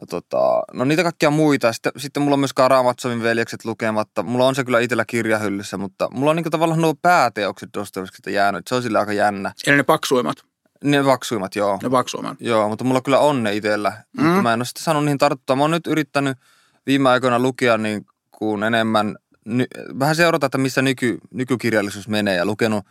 ja 0.00 0.06
tota, 0.06 0.62
no 0.72 0.84
niitä 0.84 1.02
kaikkia 1.02 1.30
muita. 1.30 1.72
Sitten, 1.72 1.92
sitten 1.96 2.22
mulla 2.22 2.34
on 2.34 2.40
myös 2.40 2.52
Karamatsovin 2.52 3.22
veljekset 3.22 3.64
lukematta. 3.64 4.22
Mulla 4.22 4.46
on 4.46 4.54
se 4.54 4.64
kyllä 4.64 4.80
itsellä 4.80 5.04
kirjahyllyssä, 5.04 5.76
mutta 5.76 6.08
mulla 6.10 6.30
on 6.30 6.36
niin 6.36 6.50
tavallaan 6.50 6.80
nuo 6.80 6.94
pääteokset 7.02 7.68
Dostojevskilta 7.74 8.30
jäänyt. 8.30 8.66
Se 8.68 8.74
on 8.74 8.82
sillä 8.82 9.00
aika 9.00 9.12
jännä. 9.12 9.52
Eli 9.66 9.76
ne 9.76 9.82
paksuimmat. 9.82 10.36
Ne 10.84 11.02
paksuimmat, 11.04 11.56
joo. 11.56 11.78
Ne 11.82 11.90
paksuimmat. 11.90 12.36
Joo, 12.40 12.68
mutta 12.68 12.84
mulla 12.84 13.00
kyllä 13.00 13.18
on 13.18 13.42
ne 13.42 13.54
itsellä. 13.54 13.92
Mm. 14.18 14.24
Mutta 14.24 14.42
mä 14.42 14.52
en 14.52 14.58
ole 14.58 14.64
sitten 14.64 14.82
saanut 14.82 15.04
niihin 15.04 15.18
tarttua. 15.18 15.56
Mä 15.56 15.62
oon 15.62 15.70
nyt 15.70 15.86
yrittänyt 15.86 16.38
viime 16.86 17.10
aikoina 17.10 17.38
lukea 17.38 17.78
niin 17.78 18.06
kuin 18.30 18.62
enemmän, 18.62 19.16
ny, 19.44 19.64
vähän 19.98 20.16
seurata, 20.16 20.46
että 20.46 20.58
missä 20.58 20.82
nyky, 20.82 21.18
nykykirjallisuus 21.34 22.08
menee 22.08 22.36
ja 22.36 22.46
lukenut 22.46 22.84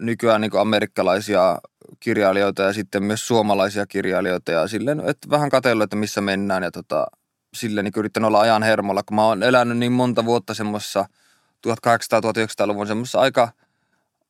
nykyään 0.00 0.40
niin 0.40 0.50
kuin 0.50 0.60
amerikkalaisia 0.60 1.58
kirjailijoita 2.00 2.62
ja 2.62 2.72
sitten 2.72 3.02
myös 3.02 3.26
suomalaisia 3.26 3.86
kirjailijoita 3.86 4.52
ja 4.52 4.68
silleen, 4.68 5.00
että 5.00 5.30
vähän 5.30 5.50
katsellut, 5.50 5.84
että 5.84 5.96
missä 5.96 6.20
mennään 6.20 6.62
ja 6.62 6.70
tota, 6.70 7.06
silleen 7.54 7.84
niin 7.84 7.92
yrittänyt 7.96 8.26
olla 8.26 8.40
ajan 8.40 8.62
hermolla, 8.62 9.02
kun 9.02 9.14
mä 9.14 9.24
oon 9.24 9.42
elänyt 9.42 9.78
niin 9.78 9.92
monta 9.92 10.24
vuotta 10.24 10.54
semmoisessa 10.54 11.04
1800-1900-luvun 11.68 12.86
semmoisessa 12.86 13.20
aika– 13.20 13.48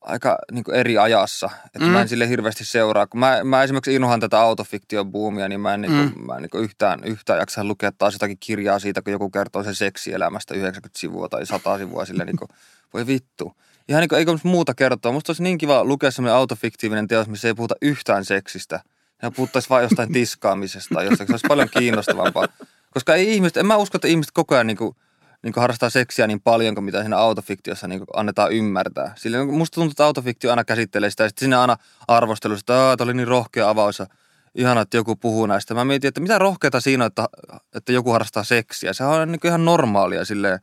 aika 0.01 0.39
niin 0.53 0.65
eri 0.73 0.99
ajassa, 0.99 1.51
että 1.67 1.79
mm. 1.79 1.91
mä 1.91 2.03
en 2.03 2.09
sille 2.09 2.29
hirveästi 2.29 2.65
seuraa. 2.65 3.07
Kun 3.07 3.21
mä, 3.21 3.45
mä 3.45 3.63
esimerkiksi 3.63 3.95
inhoan 3.95 4.21
tätä 4.21 4.41
autofiktion-buumia, 4.41 5.49
niin 5.49 5.61
mä 5.61 5.75
en, 5.75 5.81
mm. 5.81 5.93
niin 5.93 6.13
kuin, 6.13 6.27
mä 6.27 6.37
en 6.37 6.43
niin 6.43 6.51
kuin 6.51 6.65
yhtään, 6.65 7.05
yhtään 7.05 7.39
jaksa 7.39 7.65
lukea 7.65 7.93
taas 7.93 8.15
jotakin 8.15 8.37
kirjaa 8.41 8.79
siitä, 8.79 9.03
kun 9.03 9.13
joku 9.13 9.31
kertoo 9.31 9.63
sen 9.63 9.75
seksielämästä 9.75 10.55
90 10.55 10.99
sivua 10.99 11.29
tai 11.29 11.47
100 11.47 11.79
sivua 11.79 12.05
sille 12.05 12.25
niin 12.25 12.37
kuin, 12.37 12.49
voi 12.95 13.07
vittu. 13.07 13.57
Ihan 13.89 14.01
niin 14.01 14.09
kuin, 14.09 14.19
eikö 14.19 14.39
muuta 14.43 14.75
kertoa. 14.75 15.13
Musta 15.13 15.31
olisi 15.31 15.43
niin 15.43 15.59
kiva 15.59 15.85
lukea 15.85 16.11
semmoinen 16.11 16.37
autofiktiivinen 16.37 17.09
teos, 17.09 17.29
missä 17.29 17.49
ei 17.49 17.55
puhuta 17.55 17.75
yhtään 17.83 18.25
seksistä. 18.25 18.81
Ja 19.23 19.31
puhuttaisiin 19.31 19.71
vain 19.71 19.83
jostain 19.83 20.13
tiskaamisesta 20.19 20.95
tai 20.95 21.05
jostain. 21.05 21.27
Se 21.27 21.33
olisi 21.33 21.47
paljon 21.49 21.69
kiinnostavampaa. 21.79 22.49
Koska 22.91 23.15
ei 23.15 23.35
ihmiset, 23.35 23.57
en 23.57 23.67
mä 23.67 23.77
usko, 23.77 23.97
että 23.99 24.09
ihmiset 24.09 24.33
koko 24.33 24.55
ajan 24.55 24.67
niin 24.67 24.77
kuin, 24.77 24.97
niin 25.43 25.53
kuin 25.53 25.61
harrastaa 25.61 25.91
seksiä 25.91 26.27
niin 26.27 26.41
paljon 26.41 26.75
kuin 26.75 26.85
mitä 26.85 27.01
siinä 27.01 27.19
autofiktiossa 27.19 27.89
niin 27.89 27.99
kuin 27.99 28.09
annetaan 28.15 28.53
ymmärtää. 28.53 29.13
Sillä 29.17 29.45
musta 29.45 29.75
tuntuu, 29.75 29.91
että 29.91 30.05
autofiktio 30.05 30.51
aina 30.51 30.65
käsittelee 30.65 31.11
sitä 31.11 31.23
ja 31.23 31.29
sitten 31.29 31.47
siinä 31.47 31.61
aina 31.61 31.77
arvostelussa, 32.09 32.61
että 32.61 32.97
tämä 32.97 33.07
oli 33.07 33.15
niin 33.15 33.29
rohkea 33.29 33.69
avaus 33.69 33.99
ja 33.99 34.07
ihana, 34.55 34.81
että 34.81 34.97
joku 34.97 35.17
puhuu 35.17 35.47
näistä. 35.47 35.75
Mä 35.75 35.85
mietin, 35.85 36.09
että 36.09 36.21
mitä 36.21 36.39
rohkeata 36.39 36.81
siinä 36.81 37.05
on, 37.05 37.07
että, 37.07 37.29
että 37.75 37.93
joku 37.93 38.11
harrastaa 38.11 38.45
seksiä. 38.45 38.93
Se 38.93 39.05
on 39.05 39.33
niin 39.33 39.41
ihan 39.45 39.65
normaalia 39.65 40.25
silleen, 40.25 40.61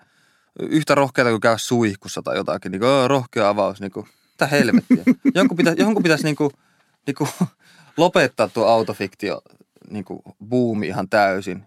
yhtä 0.59 0.95
rohkeata 0.95 1.29
kuin 1.29 1.41
käy 1.41 1.57
suihkussa 1.57 2.21
tai 2.21 2.35
jotakin. 2.35 2.71
Niin 2.71 2.79
kuin, 2.79 3.09
rohkea 3.09 3.49
avaus, 3.49 3.81
niin 3.81 3.91
kuin, 3.91 4.07
mitä 4.31 4.47
helvettiä. 4.47 5.03
Jonkun 5.35 5.57
pitäisi, 5.57 5.81
jonkun 5.81 6.03
pitäisi 6.03 6.23
niin 6.23 6.35
kuin, 6.35 6.51
niin 7.07 7.15
kuin, 7.15 7.29
lopettaa 7.97 8.47
tuo 8.47 8.67
autofiktio 8.67 9.41
niin 9.89 10.05
kuin, 10.05 10.21
buumi 10.49 10.87
ihan 10.87 11.09
täysin. 11.09 11.63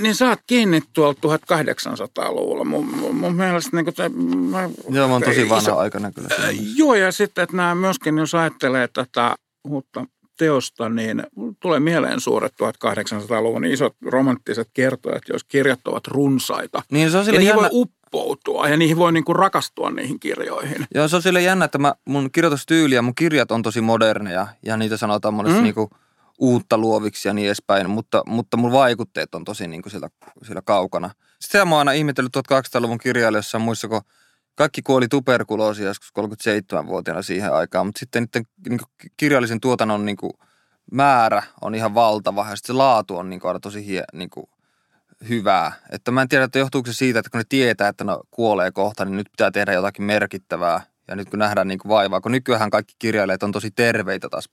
Niin 0.00 0.14
sä 0.14 0.28
oot 0.28 0.38
kiinni 0.46 0.80
tuolta 0.92 1.28
1800-luvulla. 1.28 2.64
Mun, 2.64 2.86
mun, 2.86 3.16
mun 3.16 3.34
mielestä 3.34 3.76
niin 3.76 3.94
se, 3.94 4.08
mä, 4.08 4.70
Joo, 4.88 5.08
mä 5.08 5.12
oon 5.12 5.22
tosi 5.22 5.48
vanha 5.48 5.58
iso, 5.58 5.76
aikana 5.76 6.12
kyllä. 6.12 6.28
Äh, 6.44 6.50
joo, 6.76 6.94
ja 6.94 7.12
sitten, 7.12 7.42
että 7.42 7.56
nämä 7.56 7.74
myöskin, 7.74 8.18
jos 8.18 8.34
ajattelee 8.34 8.88
tätä 8.88 9.36
uutta 9.64 10.06
teosta, 10.38 10.88
niin 10.88 11.22
tulee 11.62 11.80
mieleen 11.80 12.20
suuret 12.20 12.52
1800-luvun 12.52 13.64
isot 13.64 13.96
romanttiset 14.06 14.68
kertojat, 14.74 15.22
jos 15.28 15.44
kirjat 15.44 15.88
ovat 15.88 16.06
runsaita. 16.06 16.82
Niin 16.90 17.10
se 17.10 17.18
on 17.18 17.26
ja 17.26 17.32
niihin 17.32 17.46
jännä... 17.46 17.62
voi 17.62 17.70
uppoutua 17.72 18.68
ja 18.68 18.76
niihin 18.76 18.96
voi 18.96 19.12
niinku 19.12 19.32
rakastua 19.32 19.90
niihin 19.90 20.20
kirjoihin. 20.20 20.86
Joo, 20.94 21.08
se 21.08 21.16
on 21.16 21.22
sille 21.22 21.42
jännä, 21.42 21.64
että 21.64 21.78
mä, 21.78 21.94
mun 22.04 22.30
kirjoitustyyli 22.32 22.94
ja 22.94 23.02
mun 23.02 23.14
kirjat 23.14 23.50
on 23.50 23.62
tosi 23.62 23.80
moderneja 23.80 24.46
ja 24.62 24.76
niitä 24.76 24.96
sanotaan 24.96 25.34
monesti 25.34 25.58
mm. 25.58 25.64
niinku– 25.64 25.90
uutta 26.40 26.78
luoviksi 26.78 27.28
ja 27.28 27.34
niin 27.34 27.46
edespäin, 27.46 27.90
mutta, 27.90 28.22
mutta 28.26 28.56
mun 28.56 28.72
vaikutteet 28.72 29.34
on 29.34 29.44
tosi 29.44 29.68
niin 29.68 29.82
kuin 29.82 29.90
siellä, 29.90 30.08
siellä 30.42 30.62
kaukana. 30.64 31.10
Sitten 31.40 31.68
mä 31.68 31.74
oon 31.74 31.78
aina 31.78 31.92
ihmetellyt 31.92 32.36
1800-luvun 32.36 32.98
kirjailijoissa 32.98 33.58
kun 33.88 34.02
kaikki 34.54 34.82
kuoli 34.82 35.08
tuberkuloosia 35.08 35.86
joskus 35.86 36.12
37-vuotiaana 36.18 37.22
siihen 37.22 37.52
aikaan, 37.52 37.86
mutta 37.86 37.98
sitten 37.98 38.22
niiden 38.22 38.42
niin 38.68 39.10
kirjallisen 39.16 39.60
tuotannon 39.60 40.06
niin 40.06 40.16
kuin 40.16 40.32
määrä 40.92 41.42
on 41.60 41.74
ihan 41.74 41.94
valtava 41.94 42.46
ja 42.50 42.56
sitten 42.56 42.66
se 42.66 42.76
laatu 42.76 43.16
on 43.16 43.30
niin 43.30 43.40
kuin 43.40 43.48
aina 43.48 43.60
tosi 43.60 43.86
hie, 43.86 44.04
niin 44.12 44.30
kuin 44.30 44.46
hyvää. 45.28 45.72
Että 45.90 46.10
mä 46.10 46.22
en 46.22 46.28
tiedä, 46.28 46.44
että 46.44 46.58
johtuuko 46.58 46.86
se 46.86 46.92
siitä, 46.92 47.18
että 47.18 47.30
kun 47.30 47.38
ne 47.38 47.44
tietää, 47.48 47.88
että 47.88 48.04
ne 48.04 48.12
kuolee 48.30 48.70
kohta, 48.70 49.04
niin 49.04 49.16
nyt 49.16 49.30
pitää 49.30 49.50
tehdä 49.50 49.72
jotakin 49.72 50.04
merkittävää. 50.04 50.80
Ja 51.08 51.16
nyt 51.16 51.30
kun 51.30 51.38
nähdään 51.38 51.68
niin 51.68 51.78
kuin 51.78 51.90
vaivaa, 51.90 52.20
kun 52.20 52.32
nykyään 52.32 52.70
kaikki 52.70 52.94
kirjailijat 52.98 53.42
on 53.42 53.52
tosi 53.52 53.70
terveitä 53.70 54.28
taas 54.28 54.48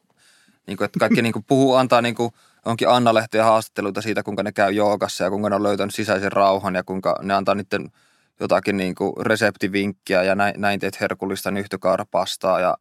niin 0.67 0.77
kuin, 0.77 0.85
että 0.85 0.99
kaikki 0.99 1.21
niin 1.21 1.33
kuin 1.33 1.45
puhuu, 1.47 1.75
antaa 1.75 2.01
niin 2.01 2.15
kuin, 2.15 2.31
onkin 2.65 2.89
Anna-lehtiä 2.89 3.43
haastatteluita 3.43 4.01
siitä, 4.01 4.23
kuinka 4.23 4.43
ne 4.43 4.51
käy 4.51 4.71
joogassa 4.71 5.23
ja 5.23 5.29
kuinka 5.29 5.49
ne 5.49 5.55
on 5.55 5.63
löytänyt 5.63 5.95
sisäisen 5.95 6.31
rauhan 6.31 6.75
ja 6.75 6.83
kuinka 6.83 7.19
ne 7.21 7.33
antaa 7.33 7.55
niiden 7.55 7.91
jotakin 8.39 8.77
niin 8.77 8.95
kuin 8.95 9.13
reseptivinkkiä 9.19 10.23
ja 10.23 10.35
näin, 10.35 10.53
näin 10.57 10.79
teet 10.79 11.01
herkullista 11.01 11.51
nyhtökaarapastaa 11.51 12.59
ja, 12.59 12.77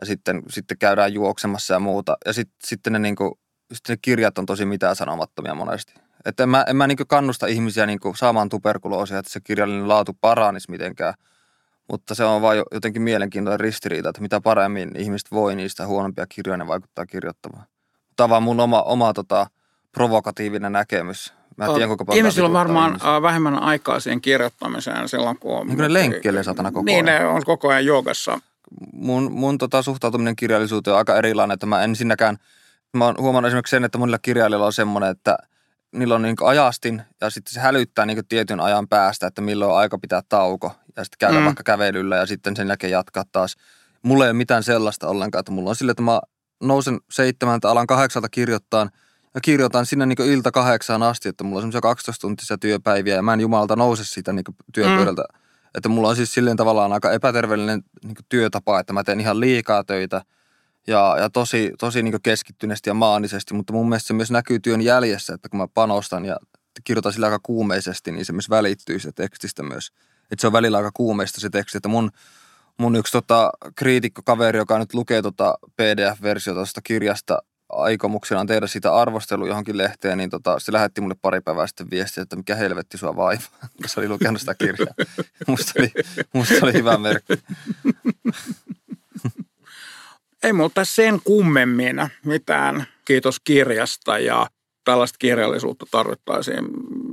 ja 0.00 0.06
sitten, 0.06 0.42
sitten 0.50 0.78
käydään 0.78 1.14
juoksemassa 1.14 1.74
ja 1.74 1.80
muuta. 1.80 2.16
Ja 2.26 2.32
sit, 2.32 2.50
sitten 2.64 2.92
ne, 2.92 2.98
niin 2.98 3.16
kuin, 3.16 3.32
sitten 3.72 3.94
ne 3.94 3.98
kirjat 4.02 4.38
on 4.38 4.46
tosi 4.46 4.64
mitään 4.64 4.96
sanomattomia 4.96 5.54
monesti. 5.54 5.94
Että 6.24 6.42
en 6.42 6.48
mä, 6.48 6.64
en 6.68 6.76
mä 6.76 6.86
niin 6.86 6.98
kannusta 7.08 7.46
ihmisiä 7.46 7.86
niin 7.86 8.00
saamaan 8.16 8.48
tuberkuloosia, 8.48 9.18
että 9.18 9.32
se 9.32 9.40
kirjallinen 9.40 9.88
laatu 9.88 10.16
paranisi 10.20 10.70
mitenkään– 10.70 11.14
mutta 11.90 12.14
se 12.14 12.24
on 12.24 12.42
vain 12.42 12.62
jotenkin 12.72 13.02
mielenkiintoinen 13.02 13.60
ristiriita, 13.60 14.08
että 14.08 14.22
mitä 14.22 14.40
paremmin 14.40 14.90
ihmiset 14.96 15.30
voi, 15.32 15.56
niistä 15.56 15.86
huonompia 15.86 16.26
kirjoja 16.28 16.56
ne 16.56 16.66
vaikuttaa 16.66 17.06
kirjoittamaan. 17.06 17.66
Tämä 18.16 18.24
on 18.24 18.30
vaan 18.30 18.42
mun 18.42 18.60
oma, 18.60 18.82
oma 18.82 19.12
tota, 19.12 19.46
provokatiivinen 19.92 20.72
näkemys. 20.72 21.34
Mä 21.56 21.64
en 21.64 21.72
tiedä, 21.72 21.86
kuinka 21.86 22.04
paljon 22.04 22.18
Ihmisillä 22.18 22.46
on 22.46 22.52
varmaan 22.52 22.90
ihmisiä. 22.90 23.22
vähemmän 23.22 23.58
aikaa 23.58 24.00
siihen 24.00 24.20
kirjoittamiseen 24.20 25.08
silloin, 25.08 25.38
kun 25.38 25.58
on... 25.58 25.66
Niin 25.66 25.76
kuin 25.76 25.82
ne 25.82 25.92
lenkkeilee 25.92 26.42
satana 26.42 26.70
koko 26.70 26.84
niin, 26.84 27.08
ajan. 27.08 27.20
Niin, 27.20 27.28
ne 27.28 27.34
on 27.34 27.42
koko 27.44 27.68
ajan 27.68 27.86
joogassa. 27.86 28.38
Mun, 28.92 29.32
mun 29.32 29.58
tota, 29.58 29.82
suhtautuminen 29.82 30.36
kirjallisuuteen 30.36 30.92
on 30.94 30.98
aika 30.98 31.16
erilainen, 31.16 31.54
että 31.54 31.66
mä 31.66 31.82
en 31.82 31.96
sinnäkään... 31.96 32.36
Mä 32.96 33.04
oon 33.04 33.14
huomannut 33.18 33.48
esimerkiksi 33.48 33.70
sen, 33.70 33.84
että 33.84 33.98
monilla 33.98 34.18
kirjailijoilla 34.18 34.66
on 34.66 34.72
semmoinen, 34.72 35.10
että 35.10 35.38
niillä 35.92 36.14
on 36.14 36.22
niin 36.22 36.36
ajastin 36.44 37.02
ja 37.20 37.30
sitten 37.30 37.54
se 37.54 37.60
hälyttää 37.60 38.06
niin 38.06 38.26
tietyn 38.28 38.60
ajan 38.60 38.88
päästä, 38.88 39.26
että 39.26 39.42
milloin 39.42 39.70
on 39.70 39.78
aika 39.78 39.98
pitää 39.98 40.22
tauko 40.28 40.72
ja 40.96 41.04
sitten 41.04 41.18
käydä 41.18 41.38
mm. 41.38 41.44
vaikka 41.44 41.62
kävelyllä 41.62 42.16
ja 42.16 42.26
sitten 42.26 42.56
sen 42.56 42.68
jälkeen 42.68 42.90
jatkaa 42.90 43.24
taas. 43.32 43.56
Mulla 44.02 44.24
ei 44.24 44.30
ole 44.30 44.36
mitään 44.36 44.62
sellaista 44.62 45.08
ollenkaan, 45.08 45.40
että 45.40 45.52
mulla 45.52 45.70
on 45.70 45.76
sille, 45.76 45.92
että 45.92 46.02
mä 46.02 46.20
nousen 46.62 47.00
seitsemältä, 47.10 47.70
alan 47.70 47.86
kahdeksalta 47.86 48.28
kirjoittaa 48.28 48.88
ja 49.34 49.40
kirjoitan 49.40 49.86
sinne 49.86 50.06
niin 50.06 50.30
ilta 50.32 50.50
kahdeksaan 50.50 51.02
asti, 51.02 51.28
että 51.28 51.44
mulla 51.44 51.56
on 51.56 51.62
semmoisia 51.62 51.80
12 51.80 52.20
tuntisia 52.20 52.58
työpäiviä 52.58 53.14
ja 53.14 53.22
mä 53.22 53.32
en 53.32 53.40
jumalta 53.40 53.76
nouse 53.76 54.04
siitä 54.04 54.32
niin 54.32 54.44
työpöydältä. 54.74 55.22
Mm. 55.32 55.38
Että 55.74 55.88
mulla 55.88 56.08
on 56.08 56.16
siis 56.16 56.34
silleen 56.34 56.56
tavallaan 56.56 56.92
aika 56.92 57.12
epäterveellinen 57.12 57.82
niin 58.04 58.16
työtapa, 58.28 58.80
että 58.80 58.92
mä 58.92 59.04
teen 59.04 59.20
ihan 59.20 59.40
liikaa 59.40 59.84
töitä 59.84 60.22
ja, 60.86 61.16
ja 61.20 61.30
tosi, 61.30 61.72
tosi 61.78 62.02
niin 62.02 62.22
keskittyneesti 62.22 62.90
ja 62.90 62.94
maanisesti, 62.94 63.54
mutta 63.54 63.72
mun 63.72 63.88
mielestä 63.88 64.06
se 64.06 64.14
myös 64.14 64.30
näkyy 64.30 64.60
työn 64.60 64.80
jäljessä, 64.80 65.34
että 65.34 65.48
kun 65.48 65.60
mä 65.60 65.68
panostan 65.74 66.24
ja 66.24 66.36
kirjoitan 66.84 67.12
sillä 67.12 67.26
aika 67.26 67.40
kuumeisesti, 67.42 68.12
niin 68.12 68.24
se 68.24 68.32
myös 68.32 68.50
välittyy 68.50 68.98
se 68.98 69.12
tekstistä 69.12 69.62
myös 69.62 69.92
että 70.32 70.40
se 70.40 70.46
on 70.46 70.52
välillä 70.52 70.76
aika 70.76 70.90
kuumeista 70.94 71.40
se 71.40 71.50
teksti, 71.50 71.78
että 71.78 71.88
mun, 71.88 72.10
mun 72.78 72.96
yksi 72.96 73.12
tota, 73.12 73.50
kriitikkokaveri, 73.76 74.58
joka 74.58 74.78
nyt 74.78 74.94
lukee 74.94 75.22
tota 75.22 75.58
PDF-versiota 75.76 76.58
tuosta 76.58 76.80
kirjasta, 76.82 77.38
aikomuksena 77.68 78.40
on 78.40 78.46
tehdä 78.46 78.66
sitä 78.66 78.94
arvostelu 78.94 79.46
johonkin 79.46 79.78
lehteen, 79.78 80.18
niin 80.18 80.30
tota, 80.30 80.58
se 80.58 80.72
lähetti 80.72 81.00
mulle 81.00 81.14
pari 81.22 81.40
päivää 81.40 81.66
sitten 81.66 81.90
viestiä, 81.90 82.22
että 82.22 82.36
mikä 82.36 82.54
helvetti 82.54 82.98
sua 82.98 83.16
vaivaa, 83.16 83.58
kun 83.76 83.88
se 83.88 84.00
oli 84.00 84.08
lukenut 84.08 84.40
sitä 84.40 84.54
kirjaa. 84.54 84.94
musta, 85.48 85.72
oli, 85.78 85.92
musta 86.32 86.54
oli 86.62 86.72
hyvä 86.72 86.98
merkki. 86.98 87.32
Ei 90.42 90.52
multa 90.52 90.84
sen 90.84 91.20
kummemmin 91.24 91.96
mitään. 92.24 92.86
Kiitos 93.04 93.40
kirjasta 93.40 94.18
ja 94.18 94.46
tällaista 94.84 95.18
kirjallisuutta 95.18 95.86
tarvittaisiin 95.90 96.64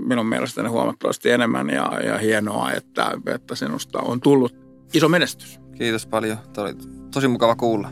minun 0.05 0.25
mielestäni 0.25 0.69
huomattavasti 0.69 1.29
enemmän 1.29 1.69
ja, 1.69 1.99
ja 2.05 2.17
hienoa, 2.17 2.71
että, 2.71 3.12
että 3.36 3.55
sinusta 3.55 3.99
on 3.99 4.21
tullut 4.21 4.55
iso 4.93 5.10
menestys. 5.10 5.60
Kiitos 5.77 6.08
paljon. 6.08 6.38
Tämä 6.53 6.67
oli 6.67 6.75
tosi 7.13 7.27
mukava 7.27 7.55
kuulla. 7.55 7.89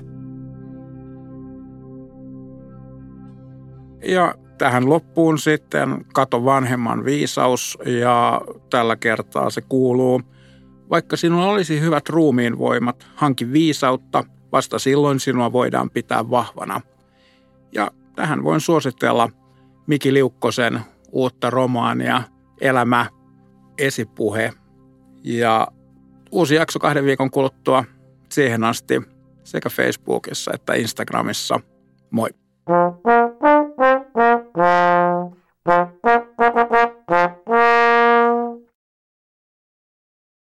Ja 4.03 4.35
tähän 4.57 4.89
loppuun 4.89 5.39
sitten 5.39 6.05
Kato 6.13 6.45
vanhemman 6.45 7.05
viisaus 7.05 7.77
ja 7.85 8.41
tällä 8.69 8.95
kertaa 8.95 9.49
se 9.49 9.61
kuuluu. 9.61 10.21
Vaikka 10.89 11.17
sinulla 11.17 11.49
olisi 11.49 11.81
hyvät 11.81 12.09
ruumiin 12.09 12.57
voimat, 12.57 13.07
hanki 13.15 13.51
viisautta, 13.51 14.23
vasta 14.51 14.79
silloin 14.79 15.19
sinua 15.19 15.51
voidaan 15.51 15.89
pitää 15.89 16.29
vahvana. 16.29 16.81
Ja 17.71 17.91
tähän 18.15 18.43
voin 18.43 18.61
suositella 18.61 19.29
Miki 19.87 20.13
Liukkosen 20.13 20.81
uutta 21.11 21.49
romaania 21.49 22.23
Elämä, 22.61 23.05
esipuhe. 23.77 24.53
Ja 25.23 25.67
uusi 26.31 26.55
jakso 26.55 26.79
kahden 26.79 27.05
viikon 27.05 27.31
kuluttua 27.31 27.83
siihen 28.31 28.63
asti 28.63 29.01
sekä 29.43 29.69
Facebookissa 29.69 30.51
että 30.53 30.73
Instagramissa. 30.73 31.59
Moi! 32.11 32.29